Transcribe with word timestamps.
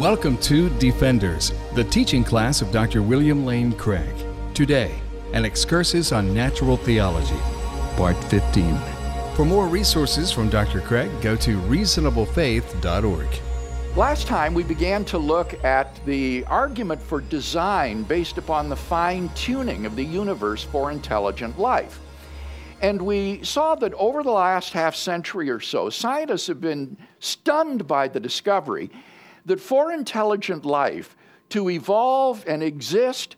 Welcome 0.00 0.38
to 0.38 0.70
Defenders, 0.78 1.52
the 1.74 1.84
teaching 1.84 2.24
class 2.24 2.62
of 2.62 2.72
Dr. 2.72 3.02
William 3.02 3.44
Lane 3.44 3.70
Craig. 3.74 4.14
Today, 4.54 4.98
an 5.34 5.44
excursus 5.44 6.10
on 6.10 6.32
natural 6.32 6.78
theology, 6.78 7.36
part 7.98 8.16
15. 8.24 8.78
For 9.34 9.44
more 9.44 9.68
resources 9.68 10.32
from 10.32 10.48
Dr. 10.48 10.80
Craig, 10.80 11.10
go 11.20 11.36
to 11.36 11.58
reasonablefaith.org. 11.60 13.28
Last 13.94 14.26
time 14.26 14.54
we 14.54 14.62
began 14.62 15.04
to 15.04 15.18
look 15.18 15.62
at 15.64 16.02
the 16.06 16.46
argument 16.46 17.02
for 17.02 17.20
design 17.20 18.02
based 18.04 18.38
upon 18.38 18.70
the 18.70 18.76
fine 18.76 19.28
tuning 19.34 19.84
of 19.84 19.96
the 19.96 20.04
universe 20.04 20.64
for 20.64 20.90
intelligent 20.90 21.58
life. 21.58 22.00
And 22.80 23.02
we 23.02 23.44
saw 23.44 23.74
that 23.74 23.92
over 23.92 24.22
the 24.22 24.30
last 24.30 24.72
half 24.72 24.96
century 24.96 25.50
or 25.50 25.60
so, 25.60 25.90
scientists 25.90 26.46
have 26.46 26.62
been 26.62 26.96
stunned 27.18 27.86
by 27.86 28.08
the 28.08 28.18
discovery 28.18 28.90
that 29.46 29.60
for 29.60 29.92
intelligent 29.92 30.64
life 30.64 31.16
to 31.50 31.70
evolve 31.70 32.44
and 32.46 32.62
exist 32.62 33.36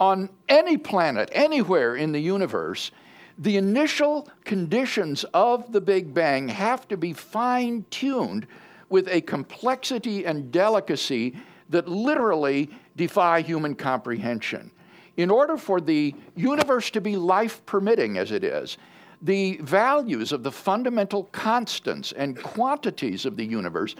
on 0.00 0.30
any 0.48 0.76
planet, 0.76 1.28
anywhere 1.32 1.96
in 1.96 2.12
the 2.12 2.20
universe, 2.20 2.90
the 3.38 3.56
initial 3.56 4.28
conditions 4.44 5.24
of 5.34 5.70
the 5.72 5.80
Big 5.80 6.12
Bang 6.12 6.48
have 6.48 6.88
to 6.88 6.96
be 6.96 7.12
fine 7.12 7.84
tuned 7.90 8.46
with 8.88 9.08
a 9.08 9.20
complexity 9.20 10.24
and 10.24 10.50
delicacy 10.50 11.36
that 11.68 11.88
literally 11.88 12.70
defy 12.96 13.40
human 13.42 13.74
comprehension. 13.74 14.70
In 15.16 15.30
order 15.30 15.56
for 15.56 15.80
the 15.80 16.14
universe 16.36 16.90
to 16.90 17.00
be 17.00 17.16
life 17.16 17.64
permitting 17.66 18.18
as 18.18 18.32
it 18.32 18.44
is, 18.44 18.78
the 19.20 19.58
values 19.62 20.32
of 20.32 20.42
the 20.42 20.52
fundamental 20.52 21.24
constants 21.24 22.12
and 22.12 22.40
quantities 22.40 23.26
of 23.26 23.36
the 23.36 23.44
universe 23.44 23.96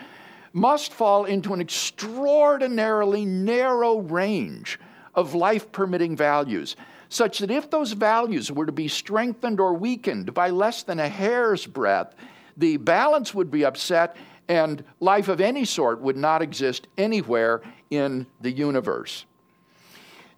must 0.53 0.93
fall 0.93 1.25
into 1.25 1.55
an 1.55 1.61
extraordinarily 1.61 3.25
narrow 3.25 3.99
range 3.99 4.79
of 5.15 5.35
life 5.35 5.71
permitting 5.73 6.17
values, 6.17 6.77
such 7.09 7.39
that 7.39 7.51
if 7.51 7.71
those 7.71 7.93
values 7.93 8.53
were 8.53 8.67
to 8.67 8.73
be 8.73 8.89
strengthened 8.89 9.61
or 9.61 9.75
weakened 9.75 10.33
by 10.35 10.51
less 10.51 10.83
than 10.83 11.01
a 11.01 11.09
hair's 11.09 11.67
breadth, 11.67 12.15
the 12.57 12.77
balance 12.77 13.35
would 13.35 13.51
be 13.51 13.65
upset 13.65 14.17
and 14.49 14.83
life 15.01 15.29
of 15.29 15.41
any 15.41 15.65
sort 15.65 16.01
would 16.01 16.17
not 16.17 16.43
exist 16.43 16.89
anywhere 16.97 17.63
in 17.91 18.27
the 18.41 18.51
universe. 18.51 19.25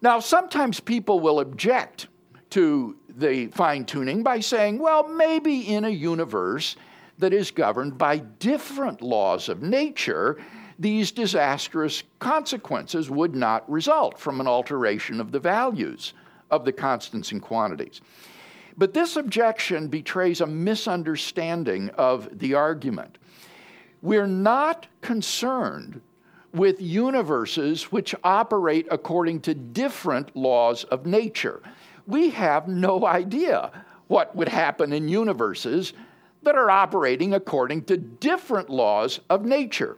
Now, 0.02 0.18
sometimes 0.20 0.80
people 0.80 1.20
will 1.20 1.40
object 1.40 2.08
to 2.50 2.96
the 3.08 3.46
fine 3.48 3.84
tuning 3.84 4.22
by 4.22 4.40
saying, 4.40 4.78
well, 4.78 5.08
maybe 5.08 5.60
in 5.60 5.84
a 5.84 5.90
universe 5.90 6.76
that 7.20 7.32
is 7.32 7.50
governed 7.50 7.96
by 7.96 8.18
different 8.18 9.02
laws 9.02 9.48
of 9.48 9.62
nature, 9.62 10.38
these 10.78 11.12
disastrous 11.12 12.02
consequences 12.18 13.10
would 13.10 13.34
not 13.34 13.70
result 13.70 14.18
from 14.18 14.40
an 14.40 14.46
alteration 14.46 15.20
of 15.20 15.30
the 15.30 15.38
values 15.38 16.14
of 16.50 16.64
the 16.64 16.72
constants 16.72 17.32
and 17.32 17.42
quantities. 17.42 18.00
But 18.76 18.94
this 18.94 19.16
objection 19.16 19.88
betrays 19.88 20.40
a 20.40 20.46
misunderstanding 20.46 21.90
of 21.90 22.38
the 22.38 22.54
argument. 22.54 23.18
We're 24.00 24.26
not 24.26 24.86
concerned 25.02 26.00
with 26.54 26.80
universes 26.80 27.84
which 27.92 28.14
operate 28.24 28.88
according 28.90 29.40
to 29.40 29.54
different 29.54 30.34
laws 30.34 30.84
of 30.84 31.06
nature. 31.06 31.62
We 32.06 32.30
have 32.30 32.66
no 32.66 33.06
idea 33.06 33.70
what 34.08 34.34
would 34.34 34.48
happen 34.48 34.92
in 34.92 35.08
universes 35.08 35.92
that 36.42 36.56
are 36.56 36.70
operating 36.70 37.34
according 37.34 37.84
to 37.84 37.96
different 37.96 38.70
laws 38.70 39.20
of 39.28 39.44
nature. 39.44 39.96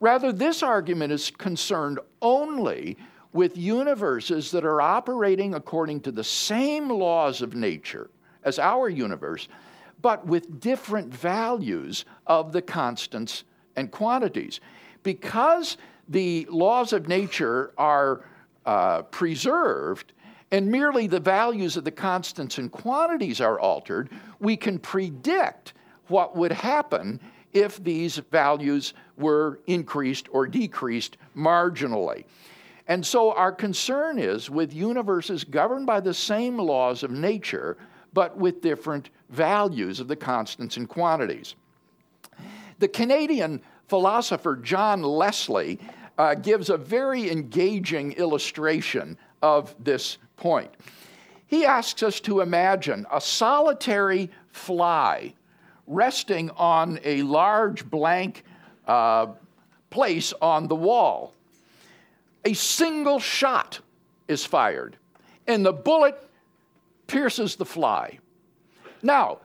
Rather, 0.00 0.32
this 0.32 0.62
argument 0.62 1.12
is 1.12 1.30
concerned 1.30 1.98
only 2.22 2.96
with 3.32 3.56
universes 3.56 4.50
that 4.50 4.64
are 4.64 4.80
operating 4.80 5.54
according 5.54 6.00
to 6.00 6.10
the 6.10 6.24
same 6.24 6.88
laws 6.88 7.42
of 7.42 7.54
nature 7.54 8.10
as 8.44 8.58
our 8.58 8.88
universe, 8.88 9.48
but 10.00 10.26
with 10.26 10.60
different 10.60 11.12
values 11.12 12.04
of 12.26 12.52
the 12.52 12.62
constants 12.62 13.44
and 13.76 13.90
quantities. 13.90 14.60
Because 15.02 15.76
the 16.08 16.46
laws 16.50 16.92
of 16.92 17.06
nature 17.06 17.72
are 17.78 18.24
uh, 18.66 19.02
preserved 19.02 20.12
and 20.50 20.66
merely 20.66 21.06
the 21.06 21.20
values 21.20 21.76
of 21.76 21.84
the 21.84 21.90
constants 21.90 22.58
and 22.58 22.72
quantities 22.72 23.40
are 23.40 23.60
altered, 23.60 24.10
we 24.40 24.56
can 24.56 24.78
predict 24.78 25.74
what 26.10 26.36
would 26.36 26.52
happen 26.52 27.20
if 27.52 27.82
these 27.82 28.16
values 28.30 28.94
were 29.16 29.60
increased 29.66 30.28
or 30.30 30.46
decreased 30.46 31.16
marginally. 31.36 32.24
And 32.86 33.04
so 33.04 33.32
our 33.32 33.52
concern 33.52 34.18
is 34.18 34.50
with 34.50 34.74
universes 34.74 35.44
governed 35.44 35.86
by 35.86 36.00
the 36.00 36.14
same 36.14 36.58
laws 36.58 37.02
of 37.02 37.10
nature, 37.10 37.76
but 38.12 38.36
with 38.36 38.60
different 38.60 39.10
values 39.28 40.00
of 40.00 40.08
the 40.08 40.16
constants 40.16 40.76
and 40.76 40.88
quantities. 40.88 41.54
The 42.80 42.88
Canadian 42.88 43.60
philosopher 43.88 44.56
John 44.56 45.02
Leslie 45.02 45.78
uh, 46.18 46.34
gives 46.34 46.70
a 46.70 46.76
very 46.76 47.30
engaging 47.30 48.12
illustration 48.12 49.16
of 49.42 49.74
this 49.82 50.18
point. 50.36 50.70
He 51.46 51.64
asks 51.64 52.02
us 52.02 52.20
to 52.20 52.40
imagine 52.40 53.06
a 53.12 53.20
solitary 53.20 54.30
fly 54.52 55.34
resting 55.90 56.50
on 56.50 57.00
a 57.04 57.22
large 57.22 57.88
blank 57.90 58.44
uh, 58.86 59.26
place 59.90 60.32
on 60.40 60.68
the 60.68 60.74
wall. 60.74 61.34
A 62.44 62.54
single 62.54 63.18
shot 63.18 63.80
is 64.28 64.46
fired, 64.46 64.96
and 65.46 65.66
the 65.66 65.72
bullet 65.72 66.16
pierces 67.06 67.56
the 67.56 67.66
fly. 67.66 68.18
Now, 69.02 69.40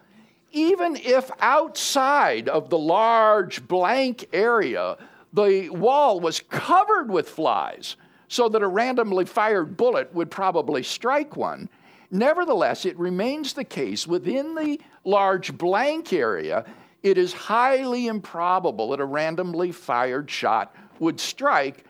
even 0.52 0.96
if 0.96 1.30
outside 1.42 2.48
of 2.48 2.70
the 2.70 2.78
large 2.78 3.68
blank 3.68 4.30
area 4.32 4.98
the 5.34 5.70
wall 5.70 6.22
was 6.22 6.40
covered 6.40 7.12
with 7.12 7.28
flies 7.28 7.98
so 8.30 8.48
that 8.48 8.62
a 8.62 8.68
randomly 8.68 9.26
fired 9.26 9.76
bullet 9.76 10.14
would 10.14 10.32
probably 10.32 10.82
strike 10.82 11.36
one. 11.36 11.68
Nevertheless, 12.16 12.86
it 12.86 12.98
remains 12.98 13.52
the 13.52 13.66
case 13.66 14.08
within 14.08 14.56
the 14.56 14.80
large 15.04 15.58
blank 15.58 16.14
area, 16.14 16.64
it 17.04 17.18
is 17.18 17.34
highly 17.34 18.08
improbable 18.08 18.90
that 18.92 19.02
a 19.02 19.06
randomly 19.06 19.74
fired 19.74 20.32
shot 20.32 20.74
would 21.00 21.20
strike 21.20 21.84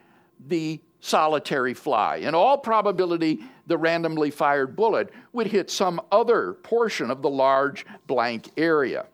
the 0.47 0.81
solitary 0.99 1.75
fly. 1.75 2.15
In 2.15 2.33
all 2.33 2.57
probability, 2.57 3.43
the 3.67 3.77
randomly 3.77 4.31
fired 4.31 4.75
bullet 4.75 5.13
would 5.31 5.45
hit 5.45 5.69
some 5.69 6.01
other 6.11 6.53
portion 6.53 7.11
of 7.11 7.21
the 7.21 7.29
large 7.29 7.85
blank 8.07 8.49
area. 8.57 9.05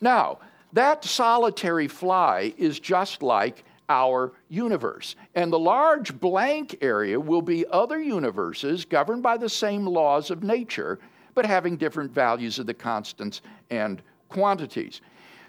Now, 0.00 0.38
that 0.72 1.04
solitary 1.04 1.88
fly 1.88 2.54
is 2.56 2.80
just 2.80 3.22
like 3.22 3.64
our 3.88 4.32
universe. 4.48 5.16
And 5.34 5.52
the 5.52 5.58
large 5.58 6.18
blank 6.18 6.78
area 6.80 7.18
will 7.18 7.42
be 7.42 7.66
other 7.70 8.00
universes 8.00 8.84
governed 8.84 9.22
by 9.22 9.36
the 9.36 9.48
same 9.48 9.86
laws 9.86 10.30
of 10.30 10.42
nature, 10.42 10.98
but 11.34 11.46
having 11.46 11.76
different 11.76 12.12
values 12.12 12.58
of 12.58 12.66
the 12.66 12.74
constants 12.74 13.42
and 13.70 14.02
quantities. 14.28 15.00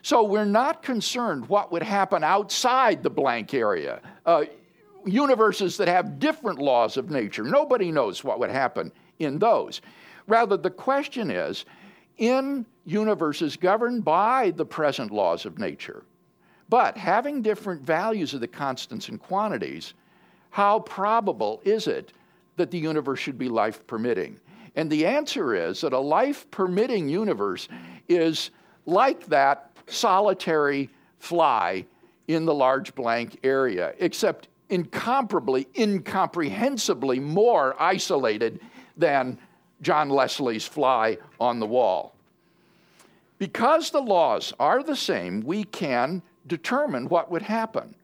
So 0.02 0.24
we're 0.24 0.46
not 0.46 0.82
concerned 0.82 1.48
what 1.50 1.72
would 1.72 1.84
happen 1.84 2.24
outside 2.24 3.04
the 3.04 3.10
blank 3.10 3.54
area. 3.54 4.02
Uh, 4.26 4.46
universes 5.06 5.78
that 5.78 5.88
have 5.88 6.20
different 6.20 6.60
laws 6.60 6.98
of 6.98 7.10
nature, 7.10 7.44
nobody 7.44 7.92
knows 7.92 8.24
what 8.24 8.40
would 8.40 8.50
happen 8.50 8.92
in 9.20 9.40
those. 9.40 9.82
Rather, 10.28 10.56
the 10.58 10.70
question 10.70 11.32
is 11.32 11.66
in 12.18 12.66
universes 12.86 13.56
governed 13.56 14.06
by 14.06 14.52
the 14.52 14.66
present 14.66 15.12
laws 15.12 15.46
of 15.46 15.58
nature, 15.58 16.04
but 16.70 16.98
having 16.98 17.42
different 17.42 17.82
values 17.82 18.34
of 18.34 18.42
the 18.42 18.48
constants 18.48 19.10
and 19.10 19.20
quantities, 19.20 19.94
how 20.52 20.80
probable 20.80 21.62
is 21.64 21.88
it 21.88 22.14
that 22.58 22.72
the 22.72 22.78
universe 22.78 23.20
should 23.20 23.38
be 23.38 23.50
life 23.50 23.86
permitting? 23.88 24.40
And 24.76 24.90
the 24.90 25.06
answer 25.06 25.56
is 25.56 25.82
that 25.82 25.94
a 25.94 26.00
life 26.00 26.50
permitting 26.52 27.10
universe 27.10 27.68
is 28.08 28.52
like 28.86 29.26
that 29.28 29.72
solitary 29.88 30.90
fly 31.18 31.86
in 32.28 32.46
the 32.46 32.54
large 32.54 32.94
blank 32.94 33.40
area, 33.44 33.94
except 34.00 34.48
incomparably, 34.70 35.68
incomprehensibly 35.76 37.20
more 37.20 37.76
isolated 37.82 38.60
than 38.96 39.38
John 39.82 40.10
Leslie's 40.10 40.66
fly 40.66 41.18
on 41.40 41.60
the 41.60 41.66
wall. 41.66 42.14
Because 43.40 43.90
the 43.90 44.02
laws 44.02 44.54
are 44.60 44.84
the 44.84 44.96
same, 44.96 45.42
we 45.42 45.64
can 45.64 46.22
determine 46.50 47.08
what 47.08 47.32
would 47.32 47.42
happen 47.42 47.96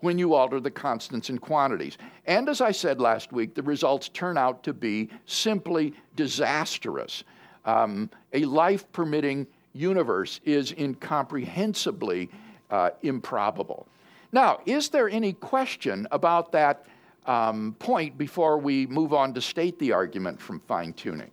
when 0.00 0.18
you 0.18 0.34
alter 0.34 0.60
the 0.60 0.70
constants 0.70 1.30
and 1.30 1.40
quantities. 1.40 1.96
And 2.26 2.48
as 2.48 2.60
I 2.60 2.72
said 2.72 3.00
last 3.00 3.32
week, 3.32 3.54
the 3.54 3.62
results 3.62 4.08
turn 4.10 4.36
out 4.36 4.62
to 4.64 4.74
be 4.74 5.08
simply 5.26 5.94
disastrous. 6.16 7.24
Um, 7.64 8.10
a 8.32 8.44
life 8.44 8.90
permitting 8.92 9.46
universe 9.72 10.40
is 10.44 10.72
incomprehensibly 10.72 12.28
uh, 12.70 12.90
improbable. 13.02 13.86
Now, 14.32 14.60
is 14.66 14.88
there 14.88 15.08
any 15.08 15.34
question 15.34 16.08
about 16.10 16.52
that 16.52 16.86
um, 17.26 17.76
point 17.78 18.18
before 18.18 18.58
we 18.58 18.86
move 18.86 19.14
on 19.14 19.32
to 19.34 19.40
state 19.40 19.78
the 19.78 19.92
argument 19.92 20.40
from 20.40 20.60
fine 20.60 20.92
tuning? 20.94 21.30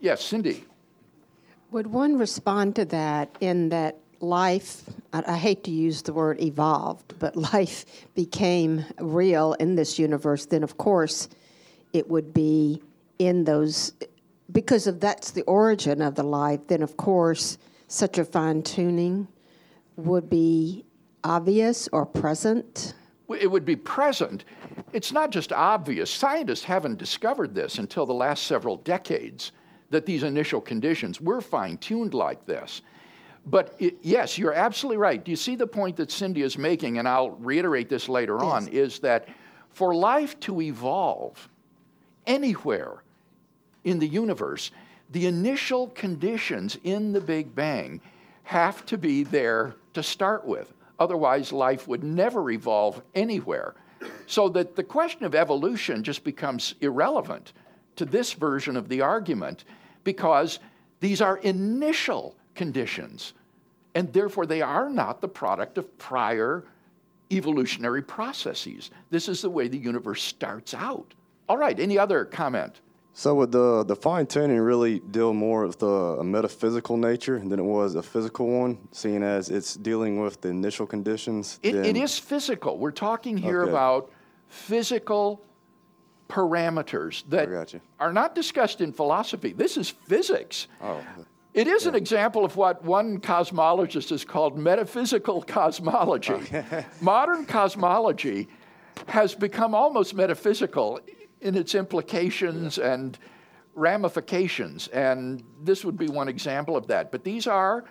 Yes, 0.00 0.24
Cindy. 0.24 0.64
Would 1.72 1.88
one 1.88 2.16
respond 2.16 2.76
to 2.76 2.84
that 2.86 3.34
in 3.40 3.70
that 3.70 3.96
life, 4.20 4.82
I, 5.12 5.36
hate 5.36 5.64
to 5.64 5.70
use 5.70 6.02
the 6.02 6.12
word 6.12 6.40
evolved, 6.40 7.14
but 7.18 7.36
life 7.52 7.84
became 8.14 8.84
real 8.98 9.54
in 9.54 9.74
this 9.74 9.98
universe, 9.98 10.46
then 10.46 10.62
of 10.62 10.76
course 10.78 11.28
it 11.92 12.08
would 12.08 12.34
be 12.34 12.82
in 13.18 13.44
those, 13.44 13.92
because 14.52 14.86
of 14.86 15.00
that's 15.00 15.30
the 15.30 15.42
origin 15.42 16.02
of 16.02 16.14
the 16.14 16.22
life, 16.22 16.60
then 16.68 16.82
of 16.82 16.96
course 16.96 17.58
such 17.88 18.18
a 18.18 18.24
fine 18.24 18.62
tuning 18.62 19.26
would 19.96 20.28
be 20.28 20.84
obvious 21.24 21.88
or 21.92 22.06
present? 22.06 22.94
It 23.28 23.50
would 23.50 23.64
be 23.64 23.76
present. 23.76 24.44
It's 24.92 25.12
not 25.12 25.30
just 25.30 25.52
obvious. 25.52 26.10
Scientists 26.10 26.64
haven't 26.64 26.98
discovered 26.98 27.54
this 27.54 27.78
until 27.78 28.06
the 28.06 28.14
last 28.14 28.44
several 28.44 28.76
decades 28.76 29.52
that 29.90 30.06
these 30.06 30.22
initial 30.22 30.60
conditions 30.60 31.20
were 31.20 31.40
fine 31.40 31.76
tuned 31.78 32.14
like 32.14 32.46
this. 32.46 32.82
But 33.50 33.74
it, 33.78 33.98
yes, 34.02 34.36
you're 34.36 34.52
absolutely 34.52 34.98
right. 34.98 35.24
Do 35.24 35.30
you 35.30 35.36
see 35.36 35.56
the 35.56 35.66
point 35.66 35.96
that 35.96 36.10
Cindy 36.10 36.42
is 36.42 36.58
making, 36.58 36.98
and 36.98 37.08
I'll 37.08 37.30
reiterate 37.30 37.88
this 37.88 38.08
later 38.08 38.36
yes. 38.40 38.42
on, 38.42 38.68
is 38.68 38.98
that 39.00 39.28
for 39.70 39.94
life 39.94 40.38
to 40.40 40.60
evolve 40.60 41.48
anywhere 42.26 43.02
in 43.84 43.98
the 43.98 44.06
universe, 44.06 44.70
the 45.10 45.26
initial 45.26 45.88
conditions 45.88 46.78
in 46.84 47.12
the 47.12 47.20
Big 47.20 47.54
Bang 47.54 48.00
have 48.42 48.84
to 48.86 48.98
be 48.98 49.24
there 49.24 49.74
to 49.94 50.02
start 50.02 50.44
with. 50.44 50.72
Otherwise, 50.98 51.52
life 51.52 51.88
would 51.88 52.04
never 52.04 52.50
evolve 52.50 53.00
anywhere. 53.14 53.74
So 54.26 54.48
that 54.50 54.76
the 54.76 54.82
question 54.82 55.24
of 55.24 55.34
evolution 55.34 56.02
just 56.02 56.22
becomes 56.22 56.74
irrelevant 56.80 57.52
to 57.96 58.04
this 58.04 58.32
version 58.32 58.76
of 58.76 58.88
the 58.88 59.00
argument 59.00 59.64
because 60.04 60.58
these 61.00 61.20
are 61.20 61.38
initial 61.38 62.36
conditions, 62.54 63.32
and 63.98 64.12
therefore 64.12 64.46
they 64.46 64.62
are 64.62 64.88
not 64.88 65.20
the 65.20 65.26
product 65.26 65.76
of 65.76 65.98
prior 65.98 66.62
evolutionary 67.32 68.00
processes. 68.00 68.92
This 69.10 69.28
is 69.28 69.42
the 69.42 69.50
way 69.50 69.66
the 69.66 69.76
universe 69.76 70.22
starts 70.22 70.72
out. 70.72 71.14
All 71.48 71.56
right, 71.56 71.78
any 71.80 71.98
other 71.98 72.24
comment? 72.24 72.80
So 73.12 73.34
would 73.34 73.50
the 73.50 73.82
the 73.82 73.96
fine 73.96 74.26
tuning 74.26 74.60
really 74.60 75.00
deal 75.00 75.32
more 75.32 75.66
with 75.66 75.80
the 75.80 75.94
a 76.20 76.22
metaphysical 76.22 76.96
nature 76.96 77.40
than 77.40 77.58
it 77.58 77.64
was 77.64 77.96
a 77.96 78.02
physical 78.02 78.46
one, 78.46 78.78
seeing 78.92 79.24
as 79.24 79.50
it's 79.50 79.74
dealing 79.74 80.20
with 80.20 80.40
the 80.42 80.50
initial 80.50 80.86
conditions? 80.86 81.58
It, 81.64 81.74
it 81.74 81.96
is 81.96 82.16
physical. 82.16 82.78
We're 82.78 82.92
talking 82.92 83.36
here 83.36 83.62
okay. 83.62 83.70
about 83.70 84.12
physical 84.46 85.42
parameters 86.28 87.24
that 87.30 87.48
are 87.98 88.12
not 88.12 88.36
discussed 88.36 88.80
in 88.80 88.92
philosophy. 88.92 89.52
This 89.52 89.76
is 89.76 89.90
physics. 89.90 90.68
Oh. 90.80 91.02
It 91.54 91.66
is 91.66 91.84
yeah. 91.84 91.90
an 91.90 91.94
example 91.94 92.44
of 92.44 92.56
what 92.56 92.84
one 92.84 93.20
cosmologist 93.20 94.10
has 94.10 94.24
called 94.24 94.58
metaphysical 94.58 95.42
cosmology. 95.42 96.32
Okay. 96.38 96.86
Modern 97.00 97.46
cosmology 97.46 98.48
has 99.06 99.34
become 99.34 99.74
almost 99.74 100.14
metaphysical 100.14 101.00
in 101.40 101.54
its 101.54 101.74
implications 101.74 102.78
and 102.78 103.18
ramifications. 103.74 104.88
And 104.88 105.42
this 105.62 105.84
would 105.84 105.96
be 105.96 106.08
one 106.08 106.28
example 106.28 106.76
of 106.76 106.86
that. 106.88 107.10
But 107.10 107.24
these 107.24 107.46
are 107.46 107.84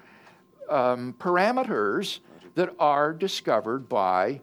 um, 0.70 1.16
parameters 1.18 2.20
that 2.56 2.74
are 2.80 3.14
discovered 3.14 3.88
by 3.88 4.42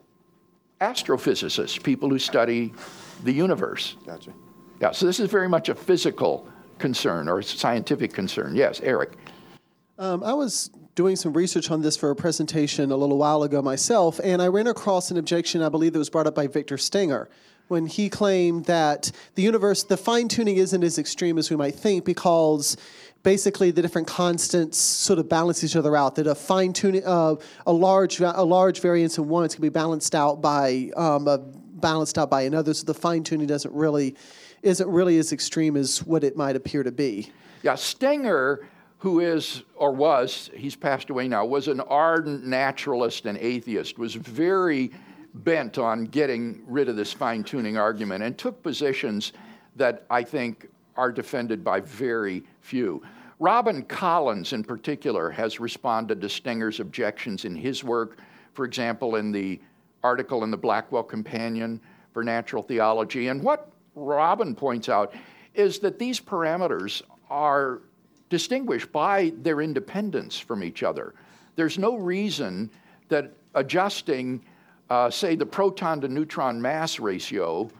astrophysicists, 0.81 1.82
people 1.82 2.08
who 2.08 2.19
study 2.19 2.72
the 3.22 3.32
universe. 3.32 3.96
Gotcha. 4.06 4.32
Yeah, 4.81 4.93
so 4.93 5.06
this 5.06 5.20
is 5.20 5.31
very 5.31 5.49
much 5.49 5.69
a 5.69 5.75
physical 5.75 6.49
concern 6.79 7.29
or 7.29 7.43
scientific 7.43 8.12
concern. 8.12 8.55
Yes, 8.55 8.81
Eric. 8.82 9.12
Um, 9.99 10.25
I 10.25 10.32
was 10.32 10.71
doing 10.94 11.17
some 11.17 11.32
research 11.32 11.71
on 11.71 11.82
this 11.82 11.97
for 11.97 12.11
a 12.11 12.17
presentation 12.17 12.91
a 12.91 12.97
little 12.97 13.19
while 13.19 13.43
ago 13.43 13.62
myself, 13.62 14.21
and 14.23 14.41
I 14.41 14.49
ran 14.49 14.67
across 14.67 15.11
an 15.11 15.17
objection 15.17 15.62
I 15.62 15.69
believe 15.69 15.93
that 15.93 15.99
was 15.99 16.11
brought 16.11 16.26
up 16.26 16.35
by 16.35 16.47
Victor 16.47 16.76
Stenger, 16.76 17.29
when 17.69 17.87
he 17.87 18.09
claimed 18.09 18.67
that 18.67 19.11
the 19.35 19.43
universe, 19.43 19.85
the 19.85 19.97
fine 19.97 20.29
tuning 20.29 20.56
isn't 20.56 20.85
as 20.85 20.99
extreme 20.99 21.38
as 21.38 21.50
we 21.50 21.56
might 21.56 21.75
think 21.75 22.05
because 22.05 22.76
basically 23.23 23.71
the 23.71 23.81
different 23.81 24.06
constants 24.06 24.79
sort 24.79 25.19
of 25.19 25.29
balance 25.29 25.65
each 25.65 25.75
other 25.75 25.97
out. 25.97 26.15
That 26.17 26.26
a 26.26 26.35
fine 26.35 26.73
tuning, 26.73 27.03
uh, 27.05 27.37
a 27.67 27.73
large, 27.73 28.21
a 28.21 28.44
large 28.44 28.81
variance 28.81 29.17
in 29.19 29.29
one 29.29 29.49
can 29.49 29.62
be 29.62 29.71
balanced 29.71 30.15
out 30.15 30.43
by 30.43 30.91
um, 30.97 31.26
a, 31.26 31.38
balanced 31.38 32.19
out 32.19 32.31
by 32.31 32.43
another. 32.43 32.75
So 32.75 32.85
the 32.85 32.94
fine 32.94 33.25
tuning 33.25 33.47
doesn't 33.47 33.75
really, 33.75 34.15
isn't 34.64 34.88
really 34.88 35.19
as 35.19 35.32
extreme 35.32 35.76
as 35.76 36.02
what 36.05 36.25
it 36.25 36.37
might 36.37 36.56
appear 36.56 36.82
to 36.82 36.93
be. 36.93 37.31
Yeah, 37.62 37.75
Stenger 37.75 38.66
who 39.05 39.20
is 39.20 39.64
or 39.76 39.93
was 39.93 40.49
he's 40.56 40.75
passed 40.75 41.11
away 41.11 41.28
now 41.28 41.44
was 41.44 41.69
an 41.69 41.78
ardent 41.78 42.46
naturalist 42.46 43.26
and 43.26 43.37
atheist 43.37 43.99
was 43.99 44.14
very 44.14 44.90
bent 45.34 45.76
on 45.76 46.05
getting 46.06 46.62
rid 46.66 46.88
of 46.88 46.96
this 46.96 47.12
fine 47.12 47.44
tuning 47.44 47.76
argument 47.76 48.25
and 48.25 48.38
took 48.38 48.62
positions 48.62 49.34
that 49.76 50.06
I 50.08 50.22
think 50.22 50.70
are 50.96 51.12
defended 51.12 51.62
by 51.62 51.81
very 51.81 52.44
few. 52.62 53.02
Robin 53.40 53.82
Collins, 53.82 54.55
in 54.55 54.64
particular, 54.64 55.28
has 55.28 55.61
responded 55.61 56.22
to 56.22 56.28
Stenger's 56.28 56.81
objections 56.81 57.44
in 57.44 57.55
his 57.55 57.84
work, 57.84 58.16
for 58.55 58.64
example, 58.64 59.16
in 59.16 59.32
the 59.32 59.61
article 60.02 60.44
in 60.44 60.50
the 60.50 60.56
Blackwell 60.56 61.02
Companion 61.02 61.78
for 62.14 62.25
Natural 62.25 62.62
Theology. 62.62 63.28
And 63.28 63.43
what 63.43 63.70
Robin 63.94 64.55
points 64.55 64.88
out 64.88 65.14
is 65.55 65.79
that 65.81 65.99
these 65.99 66.20
parameters 66.20 67.02
are 67.31 67.81
distinguished 68.29 68.91
by 68.91 69.32
their 69.43 69.61
independence 69.61 70.38
from 70.38 70.64
each 70.64 70.82
other. 70.82 71.14
There's 71.56 71.79
no 71.79 71.96
reason 71.96 72.70
that 73.08 73.32
adjusting 73.55 74.43
uh, 74.91 75.11
say, 75.11 75.35
the 75.35 75.46
proton 75.46 76.00
to 76.00 76.08
neutron 76.08 76.61
mass 76.61 77.00
ratio 77.00 77.70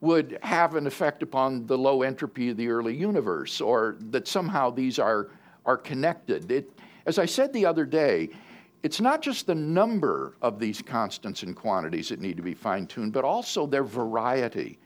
would 0.00 0.38
have 0.42 0.74
an 0.74 0.86
effect 0.86 1.22
upon 1.22 1.66
the 1.66 1.76
low 1.76 2.02
entropy 2.02 2.50
of 2.50 2.56
the 2.56 2.68
early 2.68 2.94
universe, 2.94 3.60
or 3.60 3.96
that 4.10 4.28
somehow 4.28 4.70
these 4.70 4.98
are, 4.98 5.28
are 5.66 5.76
connected. 5.76 6.50
It, 6.50 6.70
as 7.06 7.18
I 7.18 7.26
said 7.26 7.52
the 7.52 7.66
other 7.66 7.84
day, 7.84 8.30
it's 8.82 9.00
not 9.00 9.22
just 9.22 9.46
the 9.46 9.54
number 9.54 10.34
of 10.42 10.58
these 10.58 10.82
constants 10.82 11.42
and 11.42 11.56
quantities 11.56 12.10
that 12.10 12.20
need 12.20 12.36
to 12.36 12.42
be 12.42 12.54
fine 12.54 12.86
tuned, 12.86 13.12
but 13.12 13.24
also 13.24 13.66
their 13.66 13.84
variety 13.84 14.78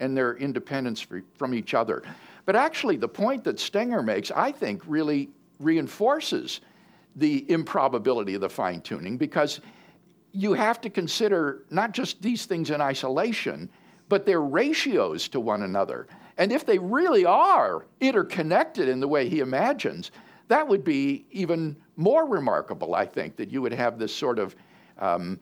and 0.00 0.16
their 0.16 0.36
independence 0.36 1.06
from 1.36 1.54
each 1.54 1.74
other. 1.74 2.02
But 2.46 2.56
actually, 2.56 2.96
the 2.96 3.08
point 3.08 3.44
that 3.44 3.58
Stenger 3.58 4.02
makes, 4.02 4.30
I 4.30 4.52
think, 4.52 4.82
really 4.86 5.30
reinforces 5.60 6.60
the 7.16 7.50
improbability 7.50 8.34
of 8.34 8.40
the 8.40 8.48
fine 8.48 8.80
tuning 8.80 9.16
because 9.16 9.60
you 10.32 10.52
have 10.52 10.80
to 10.80 10.90
consider 10.90 11.62
not 11.70 11.92
just 11.92 12.20
these 12.20 12.44
things 12.44 12.70
in 12.70 12.80
isolation, 12.80 13.70
but 14.08 14.26
their 14.26 14.42
ratios 14.42 15.28
to 15.28 15.40
one 15.40 15.62
another. 15.62 16.06
And 16.36 16.50
if 16.50 16.66
they 16.66 16.78
really 16.78 17.24
are 17.24 17.86
interconnected 18.00 18.88
in 18.88 18.98
the 18.98 19.06
way 19.06 19.28
he 19.28 19.38
imagines, 19.38 20.10
that 20.48 20.66
would 20.66 20.84
be 20.84 21.24
even 21.30 21.76
more 21.96 22.26
remarkable, 22.26 22.94
I 22.94 23.06
think, 23.06 23.36
that 23.36 23.50
you 23.50 23.62
would 23.62 23.72
have 23.72 23.98
this 23.98 24.14
sort 24.14 24.38
of 24.38 24.56
um, 24.98 25.38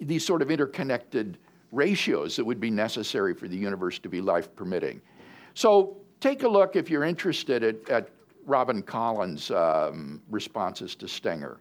these 0.00 0.24
sort 0.24 0.42
of 0.42 0.50
interconnected 0.50 1.38
ratios 1.72 2.36
that 2.36 2.44
would 2.44 2.60
be 2.60 2.70
necessary 2.70 3.34
for 3.34 3.48
the 3.48 3.56
universe 3.56 3.98
to 3.98 4.08
be 4.08 4.20
life 4.20 4.54
permitting. 4.56 5.00
So 5.54 5.96
take 6.20 6.42
a 6.42 6.48
look 6.48 6.76
if 6.76 6.90
you're 6.90 7.04
interested 7.04 7.62
at, 7.62 7.88
at 7.88 8.08
Robin 8.46 8.82
Collins' 8.82 9.50
um, 9.50 10.22
responses 10.30 10.94
to 10.96 11.08
Stenger. 11.08 11.58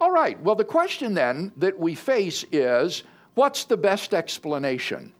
All 0.00 0.10
right, 0.10 0.40
well, 0.42 0.54
the 0.54 0.64
question 0.64 1.14
then 1.14 1.52
that 1.56 1.78
we 1.78 1.94
face 1.94 2.44
is 2.52 3.04
what's 3.34 3.64
the 3.64 3.76
best 3.76 4.14
explanation 4.14 5.12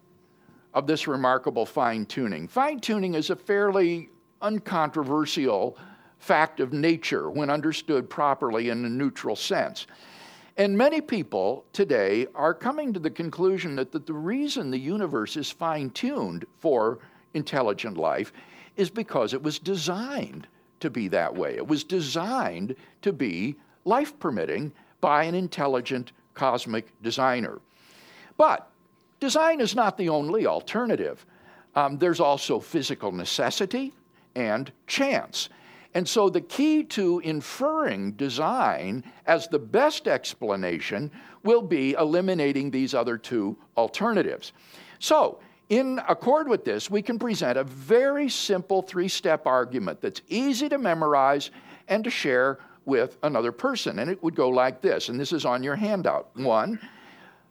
of 0.74 0.86
this 0.86 1.06
remarkable 1.06 1.66
fine 1.66 2.06
tuning? 2.06 2.48
Fine 2.48 2.80
tuning 2.80 3.14
is 3.14 3.30
a 3.30 3.36
fairly 3.36 4.10
uncontroversial 4.42 5.76
fact 6.18 6.60
of 6.60 6.72
nature 6.72 7.30
when 7.30 7.50
understood 7.50 8.10
properly 8.10 8.70
in 8.70 8.84
a 8.84 8.88
neutral 8.88 9.36
sense. 9.36 9.86
And 10.58 10.76
many 10.76 11.00
people 11.00 11.64
today 11.72 12.26
are 12.34 12.52
coming 12.52 12.92
to 12.92 12.98
the 12.98 13.10
conclusion 13.10 13.76
that, 13.76 13.92
the 13.92 14.12
reason 14.12 14.70
the 14.70 14.78
universe 14.78 15.36
is 15.36 15.50
fine 15.50 15.90
tuned 15.90 16.44
for 16.58 16.98
intelligent 17.32 17.96
life 17.96 18.32
is 18.76 18.90
because 18.90 19.32
it 19.32 19.42
was 19.42 19.60
designed 19.60 20.48
to 20.80 20.90
be 20.90 21.06
that 21.08 21.34
way. 21.34 21.54
It 21.54 21.66
was 21.66 21.84
designed 21.84 22.74
to 23.02 23.12
be 23.12 23.54
life 23.84 24.18
permitting, 24.18 24.72
by 25.00 25.22
an 25.24 25.34
intelligent 25.34 26.10
cosmic 26.34 26.90
designer. 27.02 27.60
But 28.36 28.68
design 29.20 29.60
is 29.60 29.76
not 29.76 29.96
the 29.96 30.08
only 30.08 30.46
alternative. 30.46 31.24
Um, 31.76 31.98
there's 31.98 32.20
also 32.20 32.58
physical 32.58 33.12
necessity 33.12 33.92
and 34.34 34.72
chance. 34.88 35.48
And 35.94 36.08
so 36.08 36.28
the 36.28 36.40
key 36.40 36.84
to 36.84 37.20
inferring 37.20 38.12
design 38.12 39.04
as 39.26 39.48
the 39.48 39.58
best 39.58 40.06
explanation 40.06 41.10
will 41.42 41.62
be 41.62 41.92
eliminating 41.92 42.70
these 42.70 42.94
other 42.94 43.16
two 43.16 43.56
alternatives. 43.76 44.52
So, 44.98 45.40
in 45.68 46.00
accord 46.08 46.48
with 46.48 46.64
this, 46.64 46.90
we 46.90 47.02
can 47.02 47.18
present 47.18 47.58
a 47.58 47.64
very 47.64 48.28
simple 48.28 48.80
three 48.80 49.08
step 49.08 49.46
argument 49.46 50.00
that's 50.00 50.22
easy 50.28 50.68
to 50.68 50.78
memorize 50.78 51.50
and 51.88 52.04
to 52.04 52.10
share 52.10 52.58
with 52.86 53.18
another 53.22 53.52
person. 53.52 53.98
And 53.98 54.10
it 54.10 54.22
would 54.22 54.34
go 54.34 54.48
like 54.48 54.80
this, 54.80 55.10
and 55.10 55.20
this 55.20 55.32
is 55.32 55.44
on 55.44 55.62
your 55.62 55.76
handout. 55.76 56.30
One, 56.34 56.80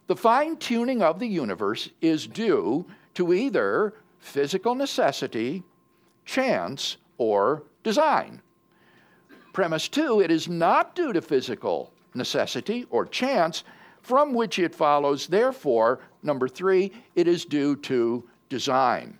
the 0.08 0.16
fine 0.16 0.56
tuning 0.56 1.02
of 1.02 1.20
the 1.20 1.28
universe 1.28 1.90
is 2.00 2.26
due 2.26 2.86
to 3.14 3.32
either 3.32 3.94
physical 4.18 4.74
necessity, 4.74 5.62
chance, 6.24 6.96
or 7.18 7.62
design. 7.82 8.42
Premise 9.52 9.88
two, 9.88 10.20
it 10.20 10.30
is 10.30 10.48
not 10.48 10.94
due 10.94 11.12
to 11.12 11.20
physical 11.20 11.92
necessity 12.14 12.86
or 12.90 13.06
chance, 13.06 13.64
from 14.02 14.32
which 14.32 14.58
it 14.58 14.74
follows, 14.74 15.26
therefore, 15.26 16.00
number 16.22 16.48
three, 16.48 16.92
it 17.14 17.26
is 17.26 17.44
due 17.44 17.76
to 17.76 18.24
design. 18.48 19.18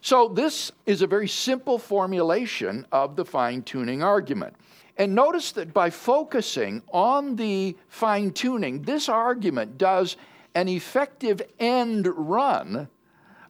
So, 0.00 0.28
this 0.28 0.70
is 0.86 1.02
a 1.02 1.06
very 1.06 1.28
simple 1.28 1.78
formulation 1.78 2.86
of 2.92 3.16
the 3.16 3.24
fine 3.24 3.62
tuning 3.62 4.02
argument. 4.02 4.54
And 4.96 5.14
notice 5.14 5.52
that 5.52 5.74
by 5.74 5.90
focusing 5.90 6.82
on 6.92 7.36
the 7.36 7.76
fine 7.88 8.30
tuning, 8.32 8.82
this 8.82 9.08
argument 9.08 9.78
does 9.78 10.16
an 10.54 10.68
effective 10.68 11.42
end 11.58 12.06
run 12.06 12.88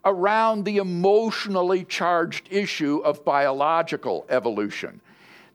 around 0.04 0.64
the 0.64 0.76
emotionally 0.76 1.84
charged 1.84 2.48
issue 2.50 2.98
of 2.98 3.24
biological 3.24 4.26
evolution. 4.28 5.00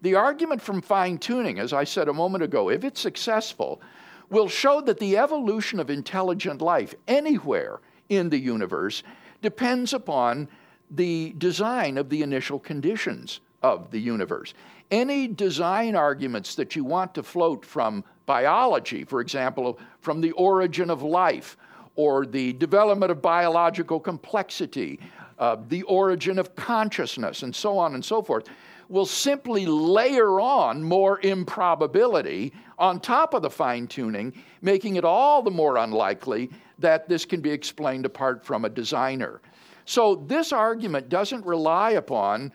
The 0.02 0.16
argument 0.16 0.62
from 0.62 0.82
fine 0.82 1.18
tuning, 1.18 1.60
as 1.60 1.74
I 1.74 1.84
said 1.84 2.08
a 2.08 2.14
moment 2.14 2.44
ago, 2.44 2.70
if 2.70 2.84
it's 2.84 3.02
successful, 3.02 3.82
will 4.30 4.48
show 4.48 4.82
that 4.82 5.00
the 5.00 5.18
evolution 5.18 5.80
of 5.80 5.90
intelligent 5.90 6.62
life 6.62 6.96
anywhere 7.08 7.80
in 8.08 8.30
the 8.30 8.40
universe 8.40 9.04
depends 9.42 9.94
upon 9.94 10.48
the 10.92 11.34
design 11.38 11.98
of 11.98 12.10
the 12.10 12.22
initial 12.22 12.60
conditions 12.60 13.42
of 13.62 13.92
the 13.92 14.00
universe. 14.00 14.54
Any 14.90 15.28
design 15.28 15.96
arguments 15.96 16.56
that 16.56 16.76
you 16.76 16.84
want 16.84 17.14
to 17.16 17.24
float 17.24 17.66
from 17.66 18.04
biology, 18.26 19.04
for 19.04 19.22
example, 19.22 19.78
from 20.02 20.22
the 20.22 20.32
origin 20.32 20.90
of 20.90 21.04
life, 21.04 21.58
or 22.00 22.26
the 22.26 22.54
development 22.54 23.12
of 23.12 23.22
biological 23.22 24.00
complexity, 24.00 24.98
uh, 25.38 25.58
the 25.68 25.82
origin 25.82 26.40
of 26.40 26.56
consciousness, 26.56 27.44
and 27.44 27.54
so 27.54 27.78
on 27.78 27.94
and 27.94 28.06
so 28.06 28.22
forth, 28.22 28.46
will 28.88 29.06
simply 29.06 29.66
layer 29.66 30.40
on 30.40 30.82
more 30.82 31.20
improbability 31.24 32.54
on 32.78 33.02
top 33.02 33.34
of 33.34 33.42
the 33.42 33.50
fine 33.50 33.86
tuning, 33.86 34.32
making 34.62 34.96
it 34.96 35.04
all 35.04 35.44
the 35.44 35.52
more 35.52 35.76
unlikely 35.76 36.50
that 36.78 37.10
this 37.10 37.26
can 37.26 37.42
be 37.42 37.52
explained 37.52 38.06
apart 38.06 38.46
from 38.46 38.64
a 38.64 38.70
designer. 38.70 39.42
So, 39.84 40.24
this 40.26 40.54
argument 40.54 41.10
doesn't 41.10 41.46
rely 41.46 41.92
upon 41.92 42.54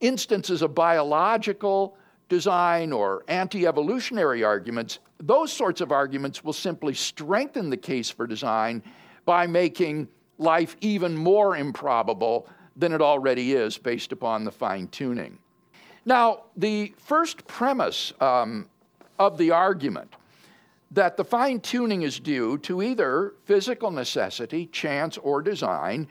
instances 0.00 0.60
of 0.60 0.74
biological 0.74 1.96
design 2.28 2.92
or 2.92 3.24
anti 3.28 3.66
evolutionary 3.66 4.44
arguments. 4.44 4.98
Those 5.26 5.50
sorts 5.50 5.80
of 5.80 5.90
arguments 5.90 6.44
will 6.44 6.52
simply 6.52 6.92
strengthen 6.92 7.70
the 7.70 7.78
case 7.78 8.10
for 8.10 8.26
design 8.26 8.82
by 9.24 9.46
making 9.46 10.08
life 10.36 10.76
even 10.82 11.16
more 11.16 11.56
improbable 11.56 12.46
than 12.76 12.92
it 12.92 13.00
already 13.00 13.54
is 13.54 13.78
based 13.78 14.12
upon 14.12 14.44
the 14.44 14.50
fine 14.50 14.86
tuning. 14.88 15.38
Now, 16.04 16.42
the 16.58 16.92
first 16.98 17.46
premise 17.46 18.12
um, 18.20 18.68
of 19.18 19.38
the 19.38 19.50
argument 19.50 20.12
that 20.90 21.16
the 21.16 21.24
fine 21.24 21.60
tuning 21.60 22.02
is 22.02 22.20
due 22.20 22.58
to 22.58 22.82
either 22.82 23.32
physical 23.46 23.90
necessity, 23.90 24.66
chance, 24.66 25.16
or 25.16 25.40
design 25.40 26.06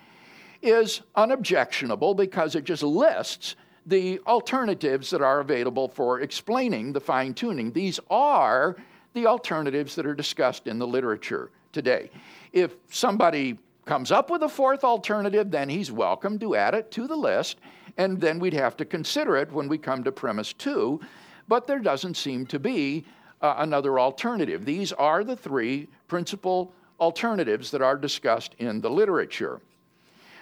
is 0.64 1.02
unobjectionable 1.16 2.16
because 2.16 2.56
it 2.56 2.64
just 2.64 2.82
lists 2.82 3.56
the 3.86 4.20
alternatives 4.26 5.12
that 5.12 5.22
are 5.22 5.40
available 5.40 5.88
for 5.88 6.22
explaining 6.22 6.94
the 6.94 7.00
fine 7.00 7.36
tuning. 7.36 7.72
These 7.74 8.00
are 8.10 8.76
the 9.14 9.28
alternatives 9.28 9.96
that 9.96 10.06
are 10.06 10.16
discussed 10.16 10.68
in 10.68 10.80
the 10.80 10.88
literature 10.88 11.52
today. 11.72 12.10
If 12.52 12.76
somebody 12.90 13.58
comes 13.86 14.12
up 14.12 14.30
with 14.30 14.44
a 14.44 14.50
fourth 14.50 14.84
alternative, 14.84 15.52
then 15.52 15.70
he's 15.70 15.92
welcome 15.92 16.40
to 16.40 16.56
add 16.56 16.74
it 16.74 16.92
to 16.92 17.08
the 17.08 17.16
list 17.16 17.58
and 17.98 18.20
then 18.20 18.40
we'd 18.40 18.54
have 18.54 18.76
to 18.78 18.86
consider 18.86 19.36
it 19.38 19.52
when 19.52 19.68
we 19.68 19.78
come 19.78 20.04
to 20.04 20.12
premise 20.12 20.54
two. 20.54 21.00
But 21.48 21.68
there 21.68 21.80
doesn't 21.80 22.18
seem 22.18 22.46
to 22.48 22.60
be 22.60 23.06
uh, 23.42 23.56
another 23.58 24.00
alternative. 24.00 24.66
These 24.66 24.94
are 24.94 25.24
the 25.24 25.36
three 25.36 25.90
principal 26.08 26.74
alternatives 27.00 27.72
that 27.72 27.82
are 27.82 27.98
discussed 27.98 28.56
in 28.58 28.82
the 28.82 28.90
literature. 28.90 29.60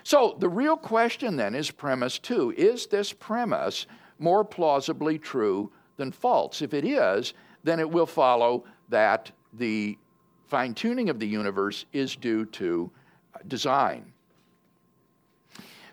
So 0.04 0.36
the 0.40 0.50
real 0.50 0.78
question 0.78 1.36
then 1.36 1.56
is 1.56 1.72
premise 1.72 2.20
two 2.20 2.54
is 2.56 2.88
this 2.88 3.13
premise 3.13 3.86
more 4.20 4.44
plausibly 4.44 5.18
true 5.18 5.72
than 5.98 6.12
false? 6.12 6.62
If 6.62 6.74
it 6.74 6.86
is, 6.86 7.34
then 7.63 7.80
it 7.80 7.89
will 7.89 8.06
follow 8.06 8.63
that 8.89 9.32
the 9.53 9.98
fine 10.48 10.74
tuning 10.74 11.10
of 11.10 11.20
the 11.20 11.27
universe 11.27 11.86
is 11.94 12.15
due 12.15 12.46
to 12.46 12.91
design. 13.48 14.12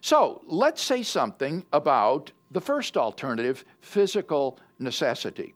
So 0.00 0.42
let's 0.46 0.82
say 0.82 1.02
something 1.02 1.64
about 1.72 2.32
the 2.50 2.60
first 2.60 2.96
alternative, 2.96 3.64
physical 3.80 4.58
necessity. 4.78 5.54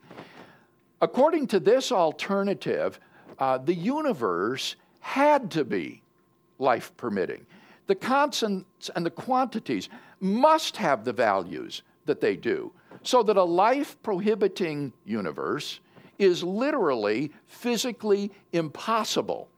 According 1.01 1.49
to 1.49 1.61
this 1.61 1.91
alternative, 1.91 3.01
uh, 3.39 3.59
the 3.59 3.75
universe 3.75 4.77
had 5.01 5.51
to 5.53 5.65
be 5.65 6.03
life 6.59 6.97
permitting. 6.97 7.45
The 7.87 7.95
constants 7.95 8.91
and 8.95 9.05
the 9.05 9.11
quantities 9.11 9.89
must 10.21 10.77
have 10.77 11.05
the 11.05 11.13
values 11.13 11.83
that 12.07 12.21
they 12.21 12.37
do, 12.37 12.73
so 13.03 13.23
that 13.25 13.37
a 13.37 13.43
life 13.43 14.01
prohibiting 14.03 14.93
universe 15.05 15.81
is 16.23 16.43
literally 16.43 17.33
physically 17.47 18.31
impossible. 18.53 19.49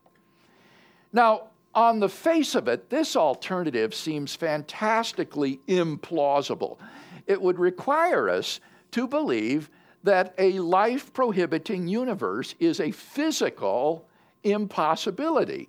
Now, 1.13 1.49
on 1.75 2.01
the 2.01 2.09
face 2.09 2.55
of 2.55 2.69
it, 2.69 2.89
this 2.89 3.17
alternative 3.17 3.95
seems 3.95 4.35
fantastically 4.35 5.61
implausible. 5.69 6.79
It 7.27 7.41
would 7.41 7.59
require 7.59 8.29
us 8.29 8.61
to 8.93 9.07
believe 9.07 9.71
that 10.05 10.35
a 10.39 10.53
life 10.59 11.13
prohibiting 11.13 11.89
universe 11.89 12.55
is 12.61 12.81
a 12.81 12.91
physical 12.91 14.07
impossibility. 14.45 15.69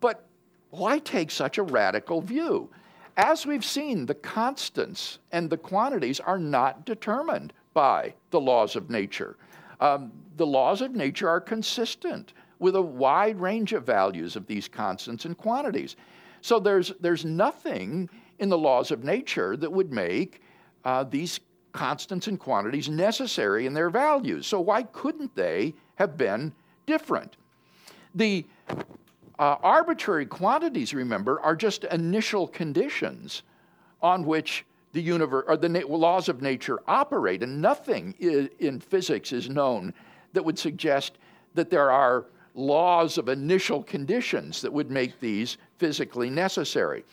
But 0.00 0.24
why 0.70 0.98
take 1.00 1.30
such 1.30 1.58
a 1.58 1.62
radical 1.62 2.20
view? 2.20 2.70
As 3.16 3.46
we've 3.46 3.64
seen, 3.64 4.06
the 4.06 4.14
constants 4.14 5.18
and 5.32 5.48
the 5.48 5.56
quantities 5.56 6.20
are 6.20 6.38
not 6.38 6.84
determined 6.84 7.52
by 7.72 8.14
the 8.30 8.40
laws 8.40 8.76
of 8.76 8.90
nature. 8.90 9.36
Um, 9.80 10.12
the 10.36 10.46
laws 10.46 10.80
of 10.80 10.94
nature 10.94 11.28
are 11.28 11.40
consistent 11.40 12.32
with 12.58 12.76
a 12.76 12.82
wide 12.82 13.38
range 13.40 13.72
of 13.72 13.84
values 13.84 14.36
of 14.36 14.46
these 14.46 14.68
constants 14.68 15.24
and 15.24 15.36
quantities. 15.36 15.96
So 16.40 16.58
there's, 16.58 16.92
there's 17.00 17.24
nothing 17.24 18.08
in 18.38 18.48
the 18.48 18.58
laws 18.58 18.90
of 18.90 19.04
nature 19.04 19.56
that 19.56 19.70
would 19.70 19.92
make 19.92 20.40
uh, 20.84 21.04
these 21.04 21.40
constants 21.72 22.26
and 22.26 22.38
quantities 22.38 22.88
necessary 22.88 23.66
in 23.66 23.74
their 23.74 23.90
values. 23.90 24.46
So 24.46 24.60
why 24.60 24.84
couldn't 24.84 25.34
they 25.34 25.74
have 25.96 26.16
been 26.16 26.52
different? 26.86 27.36
The 28.14 28.46
uh, 29.38 29.56
arbitrary 29.62 30.26
quantities, 30.26 30.94
remember, 30.94 31.40
are 31.40 31.54
just 31.54 31.84
initial 31.84 32.48
conditions 32.48 33.42
on 34.00 34.24
which 34.24 34.64
the 34.96 35.02
universe 35.02 35.44
or 35.46 35.58
the 35.58 35.68
na- 35.68 35.86
laws 35.86 36.26
of 36.30 36.40
nature 36.40 36.80
operate, 36.88 37.42
and 37.42 37.60
nothing 37.60 38.14
in 38.18 38.80
physics 38.80 39.30
is 39.30 39.50
known 39.50 39.92
that 40.32 40.42
would 40.42 40.58
suggest 40.58 41.18
that 41.54 41.68
there 41.68 41.90
are 41.90 42.24
laws 42.54 43.18
of 43.18 43.28
initial 43.28 43.82
conditions 43.82 44.62
that 44.62 44.72
would 44.72 44.90
make 44.90 45.20
these 45.20 45.58
physically 45.76 46.30
necessary. 46.30 47.04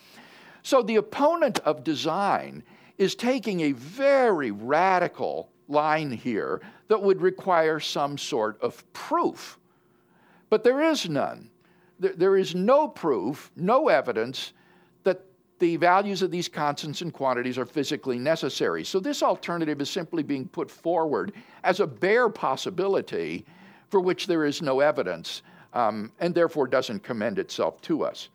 So 0.63 0.81
the 0.81 0.95
opponent 0.95 1.59
of 1.59 1.83
design 1.83 2.63
is 2.97 3.15
taking 3.15 3.59
a 3.59 3.73
very 3.73 4.51
radical 4.51 5.49
line 5.67 6.11
here 6.11 6.61
that 6.87 7.03
would 7.03 7.21
require 7.21 7.81
some 7.81 8.17
sort 8.17 8.61
of 8.61 8.81
proof. 8.93 9.59
But 10.49 10.63
there 10.63 10.81
is 10.81 11.09
none. 11.09 11.49
There 11.99 12.37
is 12.37 12.55
no 12.55 12.87
proof, 12.87 13.51
no 13.57 13.89
evidence 13.89 14.53
the 15.59 15.77
values 15.77 16.21
of 16.21 16.31
these 16.31 16.47
constants 16.49 17.01
and 17.01 17.13
quantities 17.13 17.57
are 17.57 17.65
physically 17.65 18.19
necessary. 18.19 18.83
So 18.83 18.99
this 18.99 19.23
alternative 19.23 19.81
is 19.81 19.89
simply 19.89 20.23
being 20.23 20.47
put 20.47 20.69
forward 20.69 21.33
as 21.63 21.79
a 21.79 21.87
bare 21.87 22.29
possibility 22.29 23.45
for 23.89 23.99
which 23.99 24.27
there 24.27 24.45
is 24.45 24.61
no 24.61 24.79
evidence 24.79 25.43
um, 25.73 26.11
and 26.19 26.33
therefore 26.33 26.67
doesn't 26.67 27.03
commend 27.03 27.39
itself 27.39 27.81
to 27.81 28.03
us. 28.03 28.29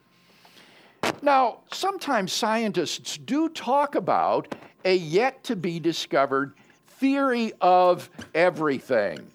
Now, 1.23 1.61
sometimes 1.73 2.33
scientists 2.33 3.19
do 3.19 3.49
talk 3.49 3.95
about 3.95 4.55
a 4.85 4.97
yet 4.97 5.43
to 5.45 5.57
be 5.57 5.81
discovered 5.81 6.55
theory 6.87 7.53
of 7.61 8.11
everything, 8.35 9.31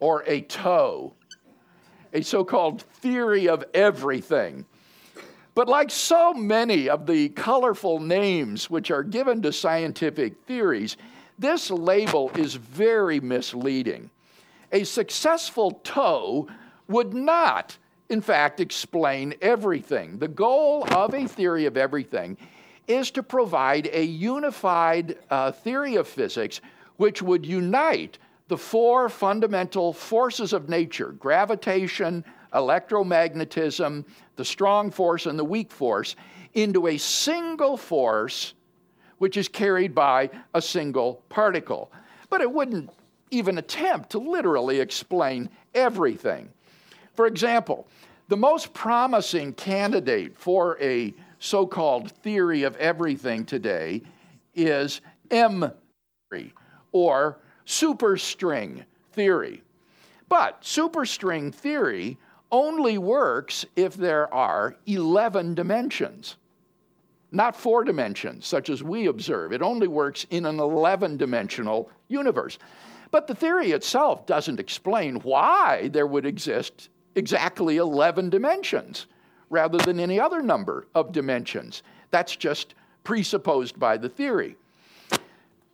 or 0.00 0.24
a 0.26 0.42
TOE, 0.42 1.12
a 2.12 2.22
so 2.22 2.44
called 2.44 2.82
theory 2.82 3.48
of 3.48 3.64
everything. 3.74 4.64
But 5.54 5.68
like 5.68 5.90
so 5.90 6.32
many 6.32 6.88
of 6.88 7.06
the 7.06 7.28
colorful 7.30 8.00
names 8.00 8.70
which 8.70 8.90
are 8.90 9.02
given 9.02 9.42
to 9.42 9.52
scientific 9.52 10.44
theories, 10.46 10.96
this 11.38 11.70
label 11.70 12.30
is 12.36 12.54
very 12.54 13.20
misleading. 13.20 14.10
A 14.72 14.84
successful 14.84 15.80
TOE 15.82 16.46
would 16.88 17.14
not, 17.14 17.76
in 18.08 18.20
fact, 18.20 18.60
explain 18.60 19.34
everything. 19.42 20.18
The 20.18 20.28
goal 20.28 20.86
of 20.92 21.14
a 21.14 21.26
theory 21.26 21.66
of 21.66 21.76
everything 21.76 22.36
is 22.86 23.10
to 23.12 23.22
provide 23.22 23.88
a 23.92 24.02
unified 24.02 25.18
uh, 25.30 25.52
theory 25.52 25.96
of 25.96 26.06
physics 26.06 26.60
which 26.96 27.22
would 27.22 27.46
unite 27.46 28.18
the 28.48 28.58
four 28.58 29.08
fundamental 29.08 29.92
forces 29.92 30.52
of 30.52 30.68
nature 30.68 31.12
gravitation, 31.12 32.24
electromagnetism, 32.52 34.04
the 34.36 34.44
strong 34.44 34.90
force, 34.90 35.26
and 35.26 35.38
the 35.38 35.44
weak 35.44 35.70
force 35.70 36.16
into 36.54 36.88
a 36.88 36.98
single 36.98 37.76
force 37.76 38.54
which 39.18 39.36
is 39.36 39.48
carried 39.48 39.94
by 39.94 40.30
a 40.54 40.62
single 40.62 41.22
particle. 41.28 41.92
But 42.30 42.40
it 42.40 42.50
wouldn't 42.50 42.90
even 43.30 43.58
attempt 43.58 44.10
to 44.10 44.18
literally 44.18 44.80
explain 44.80 45.50
everything. 45.74 46.48
For 47.12 47.26
example, 47.26 47.86
the 48.28 48.36
most 48.36 48.72
promising 48.72 49.52
candidate 49.52 50.36
for 50.36 50.78
a 50.80 51.12
so 51.38 51.66
called 51.66 52.10
theory 52.12 52.62
of 52.62 52.76
everything 52.76 53.44
today 53.44 54.02
is 54.54 55.00
M 55.30 55.70
theory 56.30 56.54
or 56.92 57.38
superstring 57.66 58.84
theory. 59.12 59.62
But 60.28 60.62
superstring 60.62 61.54
theory 61.54 62.18
only 62.52 62.98
works 62.98 63.64
if 63.76 63.94
there 63.94 64.32
are 64.32 64.76
11 64.86 65.54
dimensions, 65.54 66.36
not 67.32 67.56
four 67.56 67.84
dimensions, 67.84 68.46
such 68.46 68.70
as 68.70 68.82
we 68.82 69.06
observe. 69.06 69.52
It 69.52 69.62
only 69.62 69.88
works 69.88 70.26
in 70.30 70.46
an 70.46 70.58
11 70.58 71.16
dimensional 71.16 71.90
universe. 72.08 72.58
But 73.10 73.26
the 73.26 73.34
theory 73.34 73.72
itself 73.72 74.26
doesn't 74.26 74.60
explain 74.60 75.16
why 75.16 75.88
there 75.88 76.06
would 76.06 76.26
exist 76.26 76.88
exactly 77.14 77.76
11 77.76 78.30
dimensions 78.30 79.06
rather 79.48 79.78
than 79.78 79.98
any 79.98 80.20
other 80.20 80.42
number 80.42 80.86
of 80.94 81.12
dimensions. 81.12 81.82
That's 82.10 82.36
just 82.36 82.74
presupposed 83.04 83.78
by 83.78 83.96
the 83.96 84.08
theory. 84.08 84.56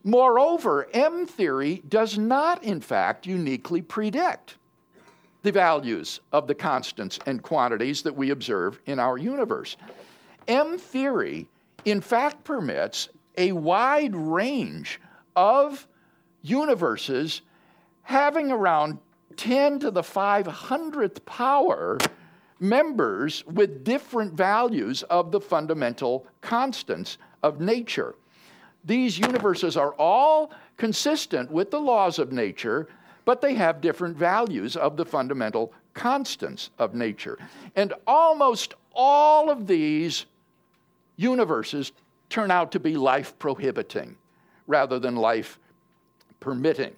Moreover, 0.03 0.89
M 0.95 1.27
theory 1.27 1.83
does 1.89 2.17
not, 2.17 2.63
in 2.63 2.81
fact, 2.81 3.27
uniquely 3.27 3.83
predict 3.83 4.57
the 5.47 5.53
values 5.53 6.19
of 6.33 6.49
the 6.49 6.55
constants 6.57 7.21
and 7.25 7.41
quantities 7.41 8.03
that 8.03 8.17
we 8.17 8.31
observe 8.31 8.81
in 8.87 8.99
our 8.99 9.17
universe. 9.17 9.77
M 10.49 10.77
theory, 10.77 11.47
in 11.85 12.01
fact, 12.01 12.43
permits 12.43 13.11
a 13.39 13.53
wide 13.53 14.17
range 14.17 15.01
of 15.37 15.87
universes 16.43 17.43
having 18.03 18.51
around 18.51 18.99
10 19.37 19.79
to 19.79 19.93
the 19.93 20.03
500th 20.03 21.25
power 21.27 21.97
members 22.59 23.47
with 23.47 23.85
different 23.85 24.33
values 24.35 25.05
of 25.05 25.31
the 25.31 25.41
fundamental 25.41 26.27
constants 26.41 27.19
of 27.45 27.61
nature. 27.61 28.17
These 28.85 29.17
universes 29.17 29.77
are 29.77 29.95
all 29.95 30.51
consistent 30.77 31.53
with 31.53 31.71
the 31.71 31.81
laws 31.81 32.19
of 32.19 32.33
nature, 32.33 32.89
but 33.27 33.43
they 33.43 33.55
have 33.55 33.83
different 33.83 34.17
values 34.17 34.77
of 34.77 34.97
the 34.97 35.05
fundamental 35.05 35.75
constants 35.93 36.71
of 36.79 36.95
nature. 36.95 37.37
And 37.75 37.93
almost 38.07 38.73
all 38.95 39.51
of 39.51 39.67
these 39.67 40.25
universes 41.17 41.93
turn 42.31 42.51
out 42.51 42.73
to 42.73 42.81
be 42.81 42.97
life 42.97 43.39
prohibiting 43.39 44.17
rather 44.67 44.99
than 44.99 45.17
life 45.17 45.59
permitting. 46.41 46.95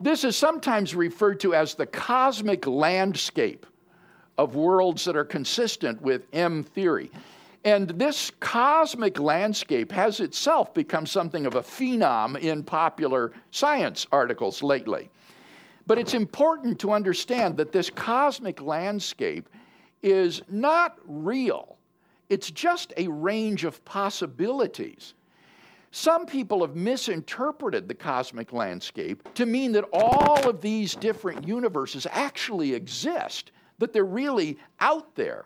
This 0.00 0.24
is 0.24 0.36
sometimes 0.36 0.94
referred 0.94 1.40
to 1.40 1.54
as 1.54 1.74
the 1.74 1.86
cosmic 1.86 2.66
landscape 2.66 3.66
of 4.38 4.54
worlds 4.54 5.04
that 5.04 5.16
are 5.16 5.24
consistent 5.24 6.00
with 6.00 6.22
M 6.32 6.62
theory. 6.62 7.10
And 7.68 7.90
this 7.90 8.32
cosmic 8.40 9.20
landscape 9.20 9.92
has 9.92 10.20
itself 10.20 10.72
become 10.72 11.04
something 11.04 11.44
of 11.44 11.54
a 11.54 11.60
phenom 11.60 12.38
in 12.38 12.62
popular 12.62 13.32
science 13.50 14.06
articles 14.10 14.62
lately. 14.62 15.10
But 15.86 15.98
it's 15.98 16.14
important 16.14 16.78
to 16.78 16.92
understand 16.92 17.58
that 17.58 17.70
this 17.70 17.90
cosmic 17.90 18.62
landscape 18.62 19.50
is 20.02 20.40
not 20.48 20.96
real, 21.04 21.76
it's 22.30 22.50
just 22.50 22.94
a 22.96 23.06
range 23.08 23.64
of 23.64 23.84
possibilities. 23.84 25.12
Some 25.90 26.24
people 26.24 26.62
have 26.62 26.74
misinterpreted 26.74 27.86
the 27.86 27.94
cosmic 27.94 28.54
landscape 28.54 29.22
to 29.34 29.44
mean 29.44 29.72
that 29.72 29.84
all 29.92 30.48
of 30.48 30.62
these 30.62 30.94
different 30.94 31.46
universes 31.46 32.06
actually 32.12 32.72
exist, 32.72 33.52
that 33.78 33.92
they're 33.92 34.04
really 34.06 34.56
out 34.80 35.14
there. 35.14 35.44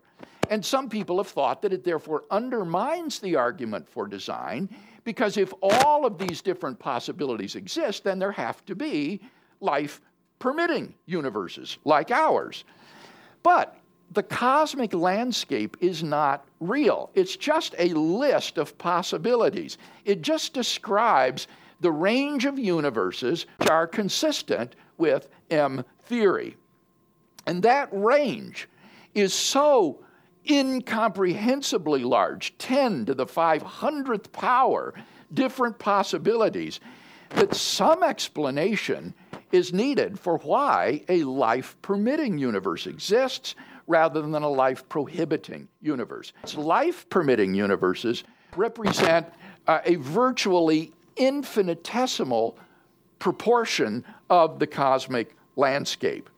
And 0.50 0.64
some 0.64 0.88
people 0.88 1.18
have 1.18 1.28
thought 1.28 1.62
that 1.62 1.72
it 1.72 1.84
therefore 1.84 2.24
undermines 2.30 3.18
the 3.18 3.36
argument 3.36 3.88
for 3.88 4.06
design 4.06 4.68
because 5.04 5.36
if 5.36 5.52
all 5.62 6.06
of 6.06 6.18
these 6.18 6.40
different 6.40 6.78
possibilities 6.78 7.56
exist, 7.56 8.04
then 8.04 8.18
there 8.18 8.32
have 8.32 8.64
to 8.66 8.74
be 8.74 9.20
life 9.60 10.00
permitting 10.38 10.94
universes 11.06 11.78
like 11.84 12.10
ours. 12.10 12.64
But 13.42 13.76
the 14.12 14.22
cosmic 14.22 14.92
landscape 14.92 15.76
is 15.80 16.02
not 16.02 16.44
real. 16.60 17.10
It's 17.14 17.36
just 17.36 17.74
a 17.78 17.88
list 17.94 18.58
of 18.58 18.76
possibilities. 18.76 19.78
It 20.04 20.22
just 20.22 20.52
describes 20.52 21.48
the 21.80 21.90
range 21.90 22.44
of 22.44 22.58
universes 22.58 23.46
which 23.58 23.70
are 23.70 23.86
consistent 23.86 24.76
with 24.98 25.28
M 25.50 25.84
theory. 26.04 26.56
And 27.46 27.62
that 27.62 27.88
range 27.90 28.68
is 29.14 29.34
so 29.34 29.98
incomprehensibly 30.44 32.02
large 32.02 32.56
10 32.58 33.06
to 33.06 33.14
the 33.14 33.26
500th 33.26 34.32
power 34.32 34.94
different 35.32 35.78
possibilities 35.78 36.80
that 37.30 37.54
some 37.54 38.02
explanation 38.02 39.14
is 39.50 39.72
needed 39.72 40.18
for 40.18 40.38
why 40.38 41.02
a 41.08 41.22
life 41.24 41.76
permitting 41.82 42.38
universe 42.38 42.86
exists 42.86 43.54
rather 43.86 44.22
than 44.22 44.42
a 44.42 44.48
life 44.48 44.88
prohibiting 44.88 45.68
universe. 45.80 46.32
Life 46.54 47.08
permitting 47.08 47.54
universes 47.54 48.24
represent 48.56 49.26
uh, 49.66 49.80
a 49.84 49.96
virtually 49.96 50.92
infinitesimal 51.16 52.56
proportion 53.18 54.04
of 54.30 54.58
the 54.58 54.66
cosmic 54.66 55.36
landscape. 55.56 56.28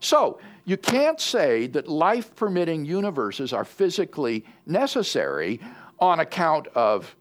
So, 0.00 0.38
you 0.64 0.76
can't 0.76 1.20
say 1.20 1.68
that 1.68 1.88
life 1.88 2.34
permitting 2.34 2.84
universes 2.84 3.52
are 3.52 3.64
physically 3.64 4.44
necessary 4.66 5.60
on 6.00 6.20
account 6.20 6.66
of 6.74 7.14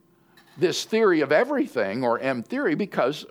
this 0.58 0.84
theory 0.86 1.22
of 1.22 1.32
everything 1.32 2.04
or 2.04 2.20
M 2.20 2.42
theory 2.42 2.76
because, 2.76 3.26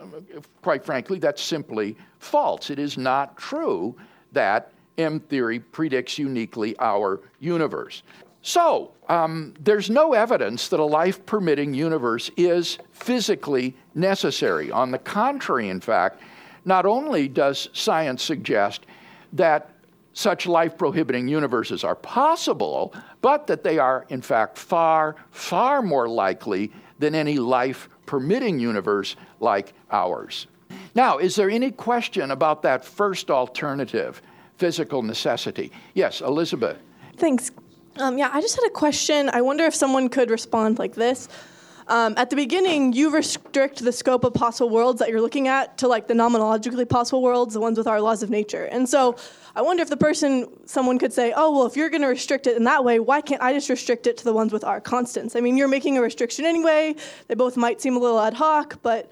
quite 0.63 0.85
frankly, 0.85 1.19
that's 1.19 1.43
simply 1.43 1.97
false. 2.19 2.71
It 2.71 2.79
is 2.79 2.97
not 2.97 3.37
true 3.37 3.97
that 4.33 4.73
M 4.99 5.21
theory 5.21 5.59
predicts 5.59 6.19
uniquely 6.19 6.77
our 6.79 7.21
universe. 7.41 8.03
So, 8.43 8.93
um, 9.09 9.55
there's 9.59 9.89
no 9.89 10.13
evidence 10.13 10.69
that 10.69 10.79
a 10.79 10.85
life 10.85 11.25
permitting 11.25 11.73
universe 11.73 12.31
is 12.37 12.79
physically 12.93 13.75
necessary. 13.95 14.71
On 14.71 14.91
the 14.91 14.99
contrary, 14.99 15.71
in 15.71 15.81
fact, 15.81 16.21
not 16.67 16.85
only 16.85 17.27
does 17.27 17.69
science 17.73 18.23
suggest 18.23 18.87
that 19.35 19.71
such 20.13 20.47
life 20.47 20.79
prohibiting 20.79 21.29
universes 21.29 21.85
are 21.85 21.97
possible, 21.97 22.95
but 23.21 23.47
that 23.47 23.63
they 23.63 23.79
are, 23.79 24.07
in 24.09 24.23
fact, 24.23 24.57
far, 24.57 25.17
far 25.31 25.83
more 25.83 26.09
likely 26.09 26.73
than 26.99 27.15
any 27.15 27.39
life 27.39 27.89
permitting 28.07 28.59
universe 28.59 29.17
like 29.41 29.75
ours. 29.91 30.47
Now, 30.95 31.19
is 31.19 31.35
there 31.35 31.51
any 31.51 31.71
question 31.71 32.31
about 32.31 32.63
that 32.63 32.85
first 32.85 33.31
alternative? 33.31 34.23
physical 34.57 35.03
necessity. 35.03 35.73
Yes, 35.95 36.21
Elizabeth. 36.21 36.79
Thanks. 37.17 37.51
Um, 37.97 38.19
yeah, 38.19 38.31
I 38.33 38.41
just 38.41 38.57
had 38.57 38.67
a 38.67 38.73
question. 38.73 39.29
I 39.31 39.41
wonder 39.41 39.65
if 39.65 39.75
someone 39.75 40.09
could 40.09 40.31
respond 40.31 40.79
like 40.79 40.95
this. 40.95 41.29
Um, 41.87 42.15
at 42.17 42.31
the 42.31 42.37
beginning, 42.37 42.95
you 42.95 43.11
restrict 43.11 43.85
the 43.85 43.93
scope 43.93 44.25
of 44.25 44.33
possible 44.33 44.71
worlds 44.71 45.01
that 45.01 45.11
you're 45.11 45.21
looking 45.21 45.49
at 45.49 45.77
to 45.79 45.89
like 45.89 46.07
the 46.09 46.15
nomologically 46.15 46.89
possible 46.89 47.23
worlds, 47.23 47.53
the 47.55 47.61
ones 47.61 47.77
with 47.77 47.87
our 47.87 48.01
laws 48.01 48.23
of 48.23 48.31
nature. 48.31 48.65
And 48.65 48.89
so 48.89 49.17
I 49.55 49.61
wonder 49.63 49.83
if 49.83 49.91
the 49.91 49.97
person, 49.97 50.47
someone 50.65 50.99
could 50.99 51.13
say, 51.13 51.35
oh, 51.37 51.55
well, 51.55 51.67
if 51.67 51.77
you're 51.77 51.91
going 51.91 52.01
to 52.03 52.09
restrict 52.09 52.47
it 52.47 52.57
in 52.57 52.65
that 52.65 52.85
way, 52.85 53.01
why 53.01 53.21
can't 53.21 53.43
I 53.43 53.53
just 53.53 53.69
restrict 53.69 54.07
it 54.07 54.17
to 54.19 54.25
the 54.25 54.33
ones 54.33 54.51
with 54.53 54.65
our 54.65 54.81
constants? 54.81 55.37
I 55.37 55.41
mean, 55.41 55.59
you're 55.59 55.69
making 55.69 55.99
a 55.99 56.01
restriction 56.01 56.47
anyway. 56.47 56.95
They 57.29 57.35
both 57.35 57.57
might 57.57 57.83
seem 57.83 57.97
a 57.97 57.99
little 57.99 58.19
ad 58.19 58.35
hoc, 58.35 58.79
but 58.83 59.11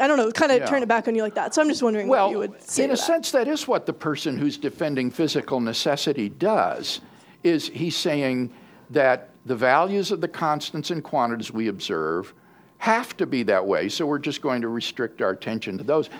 I 0.00 0.08
don't 0.08 0.16
know, 0.16 0.32
kind 0.32 0.50
of 0.50 0.58
Yeah. 0.60 0.66
turn 0.66 0.82
it 0.82 0.88
back 0.88 1.06
on 1.06 1.14
you 1.14 1.22
like 1.22 1.34
that. 1.34 1.54
So 1.54 1.60
I'm 1.60 1.68
just 1.68 1.82
wondering 1.82 2.08
Well, 2.08 2.26
what 2.26 2.32
you 2.32 2.38
would 2.38 2.62
say. 2.62 2.84
in 2.84 2.90
a 2.90 2.94
that. 2.94 2.96
sense, 2.96 3.30
that 3.32 3.48
is 3.48 3.68
what 3.68 3.84
the 3.86 3.92
person 3.92 4.38
who's 4.38 4.56
defending 4.56 5.10
physical 5.10 5.60
necessity 5.60 6.30
does. 6.30 7.00
Is 7.44 7.68
he's 7.68 7.94
saying 7.96 8.50
that 8.90 9.28
the 9.44 9.56
values 9.56 10.10
of 10.10 10.20
the 10.20 10.28
constants 10.28 10.90
and 10.90 11.02
quantities 11.02 11.52
we 11.52 11.68
observe 11.68 12.32
have 12.78 13.16
to 13.16 13.26
be 13.26 13.42
that 13.44 13.66
way, 13.66 13.88
so 13.88 14.06
we're 14.06 14.18
just 14.18 14.42
going 14.42 14.62
to 14.62 14.68
restrict 14.68 15.22
our 15.22 15.30
attention 15.30 15.78
to 15.78 15.84
those. 15.84 16.10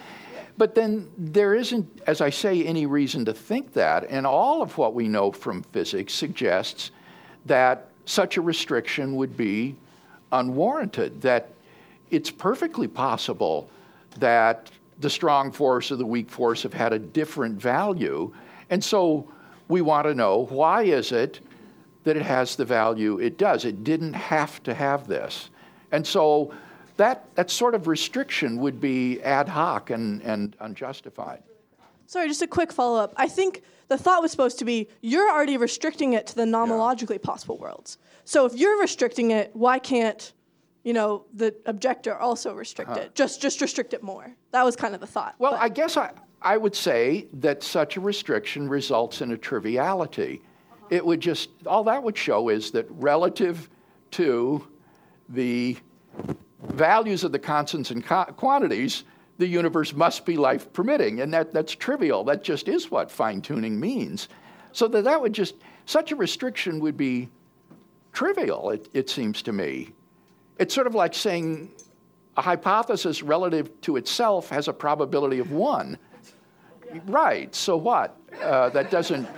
But 0.57 0.75
then 0.75 1.11
there 1.19 1.55
isn't, 1.55 2.03
as 2.07 2.21
I 2.21 2.31
say, 2.31 2.65
any 2.65 2.87
reason 2.87 3.25
to 3.25 3.33
think 3.33 3.73
that, 3.73 4.07
and 4.09 4.27
all 4.27 4.63
of 4.63 4.79
what 4.79 4.95
we 4.95 5.09
know 5.09 5.33
from 5.33 5.63
physics 5.63 6.15
suggests 6.15 6.91
that 7.47 7.89
such 8.07 8.37
a 8.37 8.41
restriction 8.41 9.17
would 9.17 9.37
be 9.37 9.75
unwarranted, 10.33 11.21
that 11.23 11.49
it's 12.11 12.31
perfectly 12.31 12.87
possible 12.87 13.69
that 14.19 14.71
the 15.01 15.11
strong 15.11 15.51
force 15.51 15.91
or 15.91 15.97
the 15.97 16.07
weak 16.07 16.31
force 16.31 16.63
have 16.63 16.73
had 16.73 16.93
a 16.93 16.99
different 16.99 17.61
value. 17.61 18.33
And 18.71 18.83
so 18.83 19.29
we 19.69 19.81
want 19.81 20.07
to 20.07 20.15
know 20.15 20.47
why 20.51 20.83
is 20.83 21.11
it 21.11 21.41
that 22.05 22.17
it 22.17 22.23
has 22.23 22.57
the 22.57 22.65
value 22.65 23.19
it 23.19 23.37
does? 23.37 23.65
It 23.65 23.85
didn't 23.85 24.15
have 24.15 24.63
to 24.63 24.75
have 24.75 25.07
this. 25.09 25.51
And 25.93 26.07
so 26.07 26.53
that, 26.97 27.25
that 27.35 27.51
sort 27.51 27.75
of 27.75 27.87
restriction 27.87 28.59
would 28.59 28.81
be 28.81 29.21
ad 29.23 29.49
hoc 29.49 29.91
and, 29.91 30.23
and 30.23 30.57
unjustified. 30.61 31.43
Sorry, 32.07 32.29
just 32.29 32.43
a 32.43 32.47
quick 32.47 32.73
follow 32.73 33.01
up. 33.01 33.15
I 33.17 33.29
think 33.29 33.63
the 33.89 33.99
thought 33.99 34.23
was 34.23 34.31
supposed 34.31 34.59
to 34.59 34.65
be 34.65 34.89
you're 35.01 35.31
already 35.31 35.57
restricting 35.57 36.13
it 36.13 36.27
to 36.29 36.35
the 36.35 36.45
nomologically 36.45 37.21
possible 37.21 37.59
worlds. 37.59 37.99
So 38.25 38.47
if 38.47 38.55
you're 38.55 38.81
restricting 38.81 39.31
it, 39.31 39.51
why 39.55 39.79
can't 39.79 40.33
you 40.83 40.93
know 40.93 41.25
the 41.33 41.55
objector 41.67 42.17
also 42.17 42.55
restrict 42.55 42.91
uh-huh. 42.91 43.01
it? 43.01 43.15
Just 43.15 43.41
just 43.41 43.61
restrict 43.61 43.95
it 43.95 44.03
more. 44.03 44.35
That 44.53 44.65
was 44.65 44.77
kind 44.77 44.95
of 44.95 45.01
the 45.01 45.07
thought. 45.07 45.35
Well, 45.39 45.53
but- 45.53 45.63
I 45.63 45.69
guess 45.69 45.97
I, 45.97 46.11
I 46.43 46.57
would 46.57 46.77
say 46.77 47.27
that 47.35 47.63
such 47.63 47.97
a 47.97 48.01
restriction 48.01 48.69
results 48.69 49.21
in 49.23 49.33
a 49.33 49.37
triviality. 49.39 50.43
It 50.91 51.05
would 51.05 51.21
just, 51.21 51.51
all 51.67 51.85
that 51.85 52.03
would 52.03 52.17
show 52.17 52.49
is 52.49 52.71
that 52.73 52.87
relative 52.91 53.69
to 54.13 54.67
the 55.29 55.77
values 56.63 57.25
of 57.25 57.33
the 57.33 57.39
constants 57.39 57.91
and 57.91 58.05
co- 58.05 58.25
quantities, 58.25 59.05
the 59.39 59.47
universe 59.47 59.93
must 59.93 60.25
be 60.25 60.37
life 60.37 60.73
permitting. 60.73 61.21
And 61.21 61.33
that, 61.33 61.53
that's 61.53 61.75
trivial. 61.75 62.25
That 62.25 62.45
just 62.45 62.69
is 62.69 62.91
what 62.91 63.11
fine 63.11 63.41
tuning 63.43 63.79
means. 63.81 64.29
So 64.73 64.87
that, 64.89 65.05
that 65.05 65.21
would 65.21 65.33
just, 65.33 65.57
such 65.87 66.13
a 66.13 66.17
restriction 66.17 66.81
would 66.81 66.97
be 66.97 67.29
trivial, 68.13 68.71
it, 68.71 68.89
it 68.93 69.11
seems 69.11 69.43
to 69.43 69.53
me. 69.53 69.93
It's 70.59 70.75
sort 70.75 70.87
of 70.87 70.95
like 70.95 71.15
saying 71.15 71.73
a 72.37 72.43
hypothesis 72.43 73.23
relative 73.23 73.81
to 73.83 73.97
itself 73.97 74.49
has 74.51 74.69
a 74.69 74.73
probability 74.73 75.41
of 75.41 75.51
one. 75.51 75.99
Right, 77.07 77.53
so 77.55 77.77
what? 77.77 78.17
Uh, 78.41 78.69
that 78.71 78.91
doesn't 78.91 79.29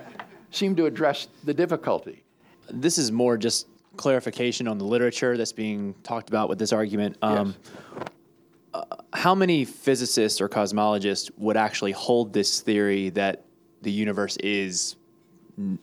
seem 0.56 0.76
to 0.76 0.86
address 0.86 1.28
the 1.44 1.54
difficulty. 1.54 2.24
This 2.70 2.98
is 2.98 3.12
more 3.12 3.36
just 3.36 3.68
clarification 3.96 4.68
on 4.68 4.78
the 4.78 4.84
literature 4.84 5.36
that's 5.36 5.52
being 5.52 5.94
talked 6.02 6.28
about 6.28 6.48
with 6.48 6.58
this 6.58 6.72
argument. 6.72 7.16
Um, 7.22 7.54
uh, 8.74 8.84
how 9.12 9.34
many 9.34 9.64
physicists 9.64 10.40
or 10.40 10.48
cosmologists 10.48 11.30
would 11.38 11.56
actually 11.56 11.92
hold 11.92 12.32
this 12.32 12.60
theory 12.60 13.10
that 13.10 13.44
the 13.82 13.90
universe 13.90 14.36
is 14.38 14.96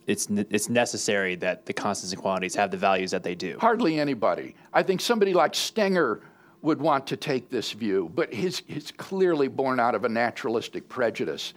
it's 0.06 0.28
it's 0.30 0.70
necessary 0.70 1.36
that 1.36 1.66
the 1.66 1.74
constants 1.74 2.14
and 2.14 2.22
quantities 2.22 2.54
have 2.54 2.70
the 2.70 2.78
values 2.78 3.10
that 3.12 3.24
they 3.24 3.34
do? 3.34 3.58
Hardly 3.60 4.00
anybody. 4.00 4.56
I 4.72 4.84
think 4.84 5.02
somebody 5.02 5.34
like 5.34 5.56
Stenger 5.56 6.22
would 6.62 6.80
want 6.80 7.08
to 7.08 7.18
take 7.18 7.50
this 7.50 7.72
view, 7.72 8.12
but 8.16 8.34
he's, 8.34 8.62
he's 8.68 8.92
clearly 8.92 9.50
born 9.50 9.80
out 9.80 9.96
of 9.96 10.06
a 10.06 10.10
naturalistic 10.10 10.88
prejudice. 10.88 11.54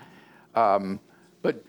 Um, 0.54 0.98
but 1.42 1.62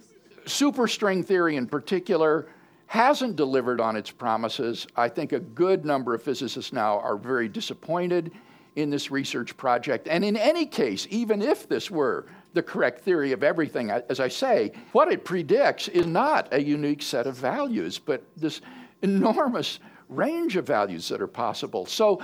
superstring 0.47 1.25
theory 1.25 1.55
in 1.55 1.67
particular 1.67 2.47
hasn't 2.87 3.35
delivered 3.35 3.81
on 3.81 3.95
its 3.95 4.09
promises. 4.09 4.87
I 4.95 5.09
think 5.09 5.33
a 5.33 5.39
good 5.39 5.85
number 5.85 6.13
of 6.13 6.23
physicists 6.23 6.71
now 6.71 6.99
are 6.99 7.17
very 7.17 7.49
disappointed 7.49 8.31
in 8.77 8.89
this 8.89 9.11
research 9.11 9.57
project. 9.57 10.07
And 10.07 10.23
in 10.23 10.37
any 10.37 10.65
case, 10.65 11.07
even 11.09 11.41
if 11.41 11.67
this 11.67 11.91
were 11.91 12.27
the 12.53 12.63
correct 12.63 13.01
theory 13.01 13.33
of 13.33 13.43
everything, 13.43 13.91
as 13.91 14.19
I 14.19 14.29
say, 14.29 14.71
what 14.93 15.11
it 15.11 15.25
predicts 15.25 15.87
is 15.89 16.05
not 16.05 16.47
a 16.53 16.61
unique 16.61 17.01
set 17.01 17.27
of 17.27 17.35
values, 17.35 17.99
but 17.99 18.23
this 18.37 18.61
enormous 19.01 19.79
range 20.09 20.55
of 20.55 20.65
values 20.65 21.09
that 21.09 21.21
are 21.21 21.27
possible. 21.27 21.85
So 21.85 22.21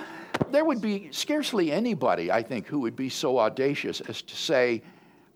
there 0.49 0.63
would 0.63 0.81
be 0.81 1.09
scarcely 1.11 1.71
anybody, 1.71 2.31
I 2.31 2.41
think, 2.41 2.67
who 2.67 2.79
would 2.79 2.95
be 2.95 3.09
so 3.09 3.39
audacious 3.39 3.99
as 4.01 4.21
to 4.21 4.35
say, 4.35 4.81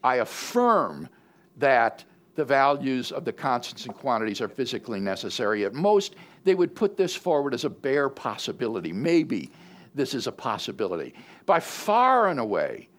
I 0.03 0.17
affirm 0.17 1.09
that 1.57 2.05
the 2.37 2.45
values 2.45 3.11
of 3.11 3.25
the 3.25 3.33
constants 3.33 3.87
and 3.87 3.95
quantities 3.95 4.41
are 4.41 4.47
physically 4.47 4.99
necessary. 4.99 5.65
At 5.65 5.73
most, 5.73 6.15
they 6.43 6.53
would 6.53 6.75
put 6.75 6.95
this 6.95 7.15
forward 7.15 7.55
as 7.55 7.65
a 7.65 7.69
bare 7.69 8.09
possibility. 8.09 8.93
Maybe 8.93 9.49
this 9.95 10.13
is 10.13 10.27
a 10.27 10.31
possibility. 10.31 11.15
By 11.47 11.59
far 11.59 12.27
and 12.27 12.39
away, 12.39 12.89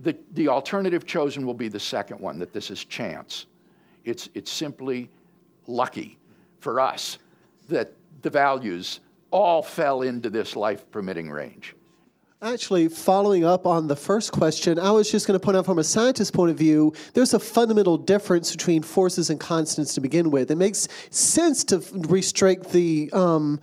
the, 0.00 0.16
the 0.32 0.48
alternative 0.48 1.06
chosen 1.06 1.46
will 1.46 1.54
be 1.54 1.68
the 1.68 1.78
second 1.78 2.18
one, 2.18 2.40
that 2.40 2.52
this 2.52 2.68
is 2.68 2.84
chance. 2.84 3.46
It's, 4.04 4.28
it's 4.34 4.50
simply 4.50 5.08
lucky 5.68 6.18
for 6.58 6.80
us 6.80 7.18
that 7.68 7.92
the 8.22 8.30
values 8.30 8.98
all 9.30 9.62
fell 9.62 10.02
into 10.02 10.30
this 10.30 10.56
life 10.56 10.90
permitting 10.90 11.30
range. 11.30 11.76
Actually, 12.44 12.88
following 12.88 13.42
up 13.42 13.66
on 13.66 13.86
the 13.86 13.96
first 13.96 14.30
question, 14.30 14.78
I 14.78 14.90
was 14.90 15.10
just 15.10 15.26
going 15.26 15.40
to 15.40 15.42
point 15.42 15.56
out 15.56 15.64
from 15.64 15.78
a 15.78 15.84
scientist's 15.84 16.30
point 16.30 16.50
of 16.50 16.58
view, 16.58 16.92
there's 17.14 17.32
a 17.32 17.38
fundamental 17.38 17.96
difference 17.96 18.52
between 18.52 18.82
forces 18.82 19.30
and 19.30 19.40
constants 19.40 19.94
to 19.94 20.02
begin 20.02 20.30
with. 20.30 20.50
It 20.50 20.56
makes 20.56 20.86
sense 21.08 21.64
to 21.64 21.82
restrict 21.94 22.70
the 22.70 23.08
um, 23.14 23.60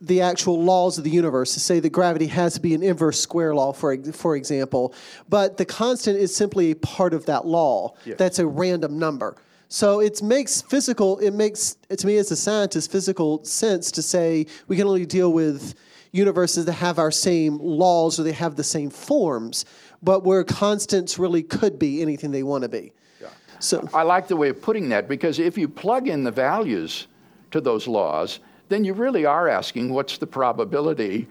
the 0.00 0.20
actual 0.20 0.60
laws 0.60 0.98
of 0.98 1.04
the 1.04 1.10
universe 1.10 1.54
to 1.54 1.60
say 1.60 1.78
that 1.78 1.90
gravity 1.90 2.26
has 2.26 2.54
to 2.54 2.60
be 2.60 2.74
an 2.74 2.82
inverse 2.82 3.20
square 3.20 3.54
law, 3.54 3.72
for 3.72 3.96
for 4.12 4.34
example, 4.34 4.94
but 5.28 5.56
the 5.56 5.64
constant 5.64 6.18
is 6.18 6.34
simply 6.34 6.72
a 6.72 6.76
part 6.76 7.14
of 7.14 7.24
that 7.26 7.46
law. 7.46 7.94
That's 8.16 8.40
a 8.40 8.46
random 8.48 8.98
number. 8.98 9.36
So 9.68 10.00
it 10.00 10.20
makes 10.22 10.62
physical. 10.62 11.18
It 11.18 11.32
makes 11.32 11.76
to 11.96 12.04
me 12.04 12.16
as 12.16 12.32
a 12.32 12.36
scientist 12.36 12.90
physical 12.90 13.44
sense 13.44 13.92
to 13.92 14.02
say 14.02 14.46
we 14.66 14.76
can 14.76 14.88
only 14.88 15.06
deal 15.06 15.32
with 15.32 15.76
universes 16.12 16.64
that 16.66 16.72
have 16.72 16.98
our 16.98 17.10
same 17.10 17.58
laws 17.58 18.18
or 18.18 18.22
they 18.22 18.32
have 18.32 18.56
the 18.56 18.64
same 18.64 18.90
forms, 18.90 19.64
but 20.02 20.24
where 20.24 20.44
constants 20.44 21.18
really 21.18 21.42
could 21.42 21.78
be 21.78 22.02
anything 22.02 22.30
they 22.30 22.42
want 22.42 22.62
to 22.62 22.68
be. 22.68 22.92
Yeah. 23.20 23.28
So 23.58 23.88
I 23.92 24.02
like 24.02 24.28
the 24.28 24.36
way 24.36 24.48
of 24.48 24.62
putting 24.62 24.88
that 24.90 25.08
because 25.08 25.38
if 25.38 25.58
you 25.58 25.68
plug 25.68 26.08
in 26.08 26.24
the 26.24 26.30
values 26.30 27.08
to 27.50 27.60
those 27.60 27.86
laws, 27.86 28.40
then 28.68 28.84
you 28.84 28.92
really 28.92 29.24
are 29.24 29.48
asking 29.48 29.92
what's 29.92 30.18
the 30.18 30.26
probability 30.26 31.26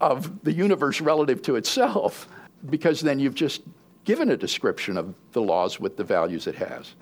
of 0.00 0.42
the 0.44 0.52
universe 0.52 1.00
relative 1.00 1.42
to 1.42 1.56
itself, 1.56 2.28
because 2.70 3.00
then 3.00 3.20
you've 3.20 3.34
just 3.34 3.62
given 4.04 4.30
a 4.30 4.36
description 4.36 4.96
of 4.96 5.14
the 5.32 5.40
laws 5.40 5.78
with 5.78 5.96
the 5.96 6.04
values 6.04 6.46
it 6.46 6.56
has. 6.56 6.94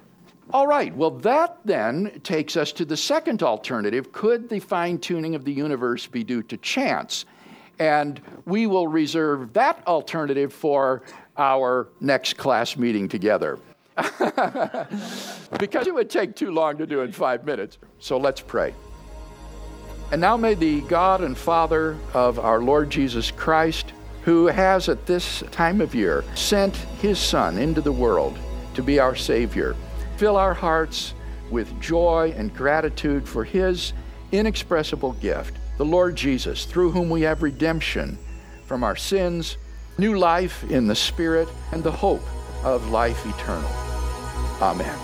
All 0.53 0.67
right, 0.67 0.95
well, 0.97 1.13
that 1.13 1.59
then 1.65 2.21
takes 2.25 2.57
us 2.57 2.73
to 2.73 2.85
the 2.85 2.97
second 2.97 3.43
alternative. 3.43 4.11
Could 4.11 4.49
the 4.49 4.59
fine 4.59 4.99
tuning 4.99 5.37
of 5.37 5.45
the 5.45 5.53
universe 5.53 6.07
be 6.07 6.25
due 6.25 6.43
to 6.45 6.57
chance? 6.57 7.25
And 7.79 8.21
we 8.47 8.67
will 8.67 8.89
reserve 8.89 9.53
that 9.53 9.87
alternative 9.87 10.53
for 10.53 11.03
our 11.37 11.89
next 12.01 12.37
class 12.37 12.77
meeting 12.77 13.09
together. 13.09 13.59
because 15.59 15.87
it 15.87 15.95
would 15.95 16.11
take 16.11 16.35
too 16.35 16.51
long 16.51 16.79
to 16.79 16.87
do 16.87 17.03
in 17.03 17.13
five 17.13 17.45
minutes. 17.45 17.79
So 17.99 18.19
let's 18.19 18.41
pray. 18.41 18.75
And 20.11 20.21
now 20.21 20.37
may 20.37 20.55
the 20.55 20.81
God 20.83 21.23
and 21.23 21.39
Father 21.39 21.97
of 22.13 22.41
our 22.41 22.61
Lord 22.61 22.91
Jesus 22.91 23.31
Christ, 23.31 23.93
who 24.23 24.47
has 24.47 24.89
at 24.89 25.07
this 25.07 25.45
time 25.53 25.81
of 25.81 25.95
year 25.95 26.25
sent 26.35 26.75
his 26.75 27.19
Son 27.19 27.57
into 27.59 27.81
the 27.81 27.93
world 27.93 28.37
to 28.75 28.83
be 28.83 28.99
our 28.99 29.15
Savior, 29.15 29.77
fill 30.21 30.37
our 30.37 30.53
hearts 30.53 31.15
with 31.51 31.81
joy 31.81 32.35
and 32.37 32.55
gratitude 32.55 33.27
for 33.27 33.43
his 33.43 33.95
inexpressible 34.33 35.13
gift, 35.15 35.57
the 35.79 35.85
Lord 35.87 36.15
Jesus, 36.15 36.67
through 36.67 36.91
whom 36.91 37.09
we 37.09 37.23
have 37.23 37.43
redemption 37.43 38.19
from 38.67 38.85
our 38.85 38.97
sins, 38.97 39.57
new 39.97 40.19
life 40.19 40.63
in 40.71 40.87
the 40.87 40.95
Spirit, 40.95 41.49
and 41.73 41.83
the 41.83 41.91
hope 41.91 42.21
of 42.63 42.91
life 42.91 43.25
eternal. 43.25 43.71
Amen. 44.61 44.99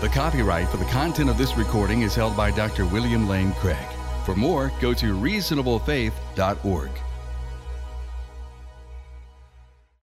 The 0.00 0.08
copyright 0.08 0.68
for 0.68 0.78
the 0.78 0.84
content 0.86 1.30
of 1.30 1.38
this 1.38 1.56
recording 1.56 2.02
is 2.02 2.16
held 2.16 2.36
by 2.36 2.50
Dr. 2.50 2.86
William 2.86 3.28
Lane 3.28 3.52
Craig. 3.52 3.86
For 4.26 4.34
more, 4.34 4.72
go 4.80 4.92
to 4.94 5.14
reasonablefaith.org. 5.14 6.90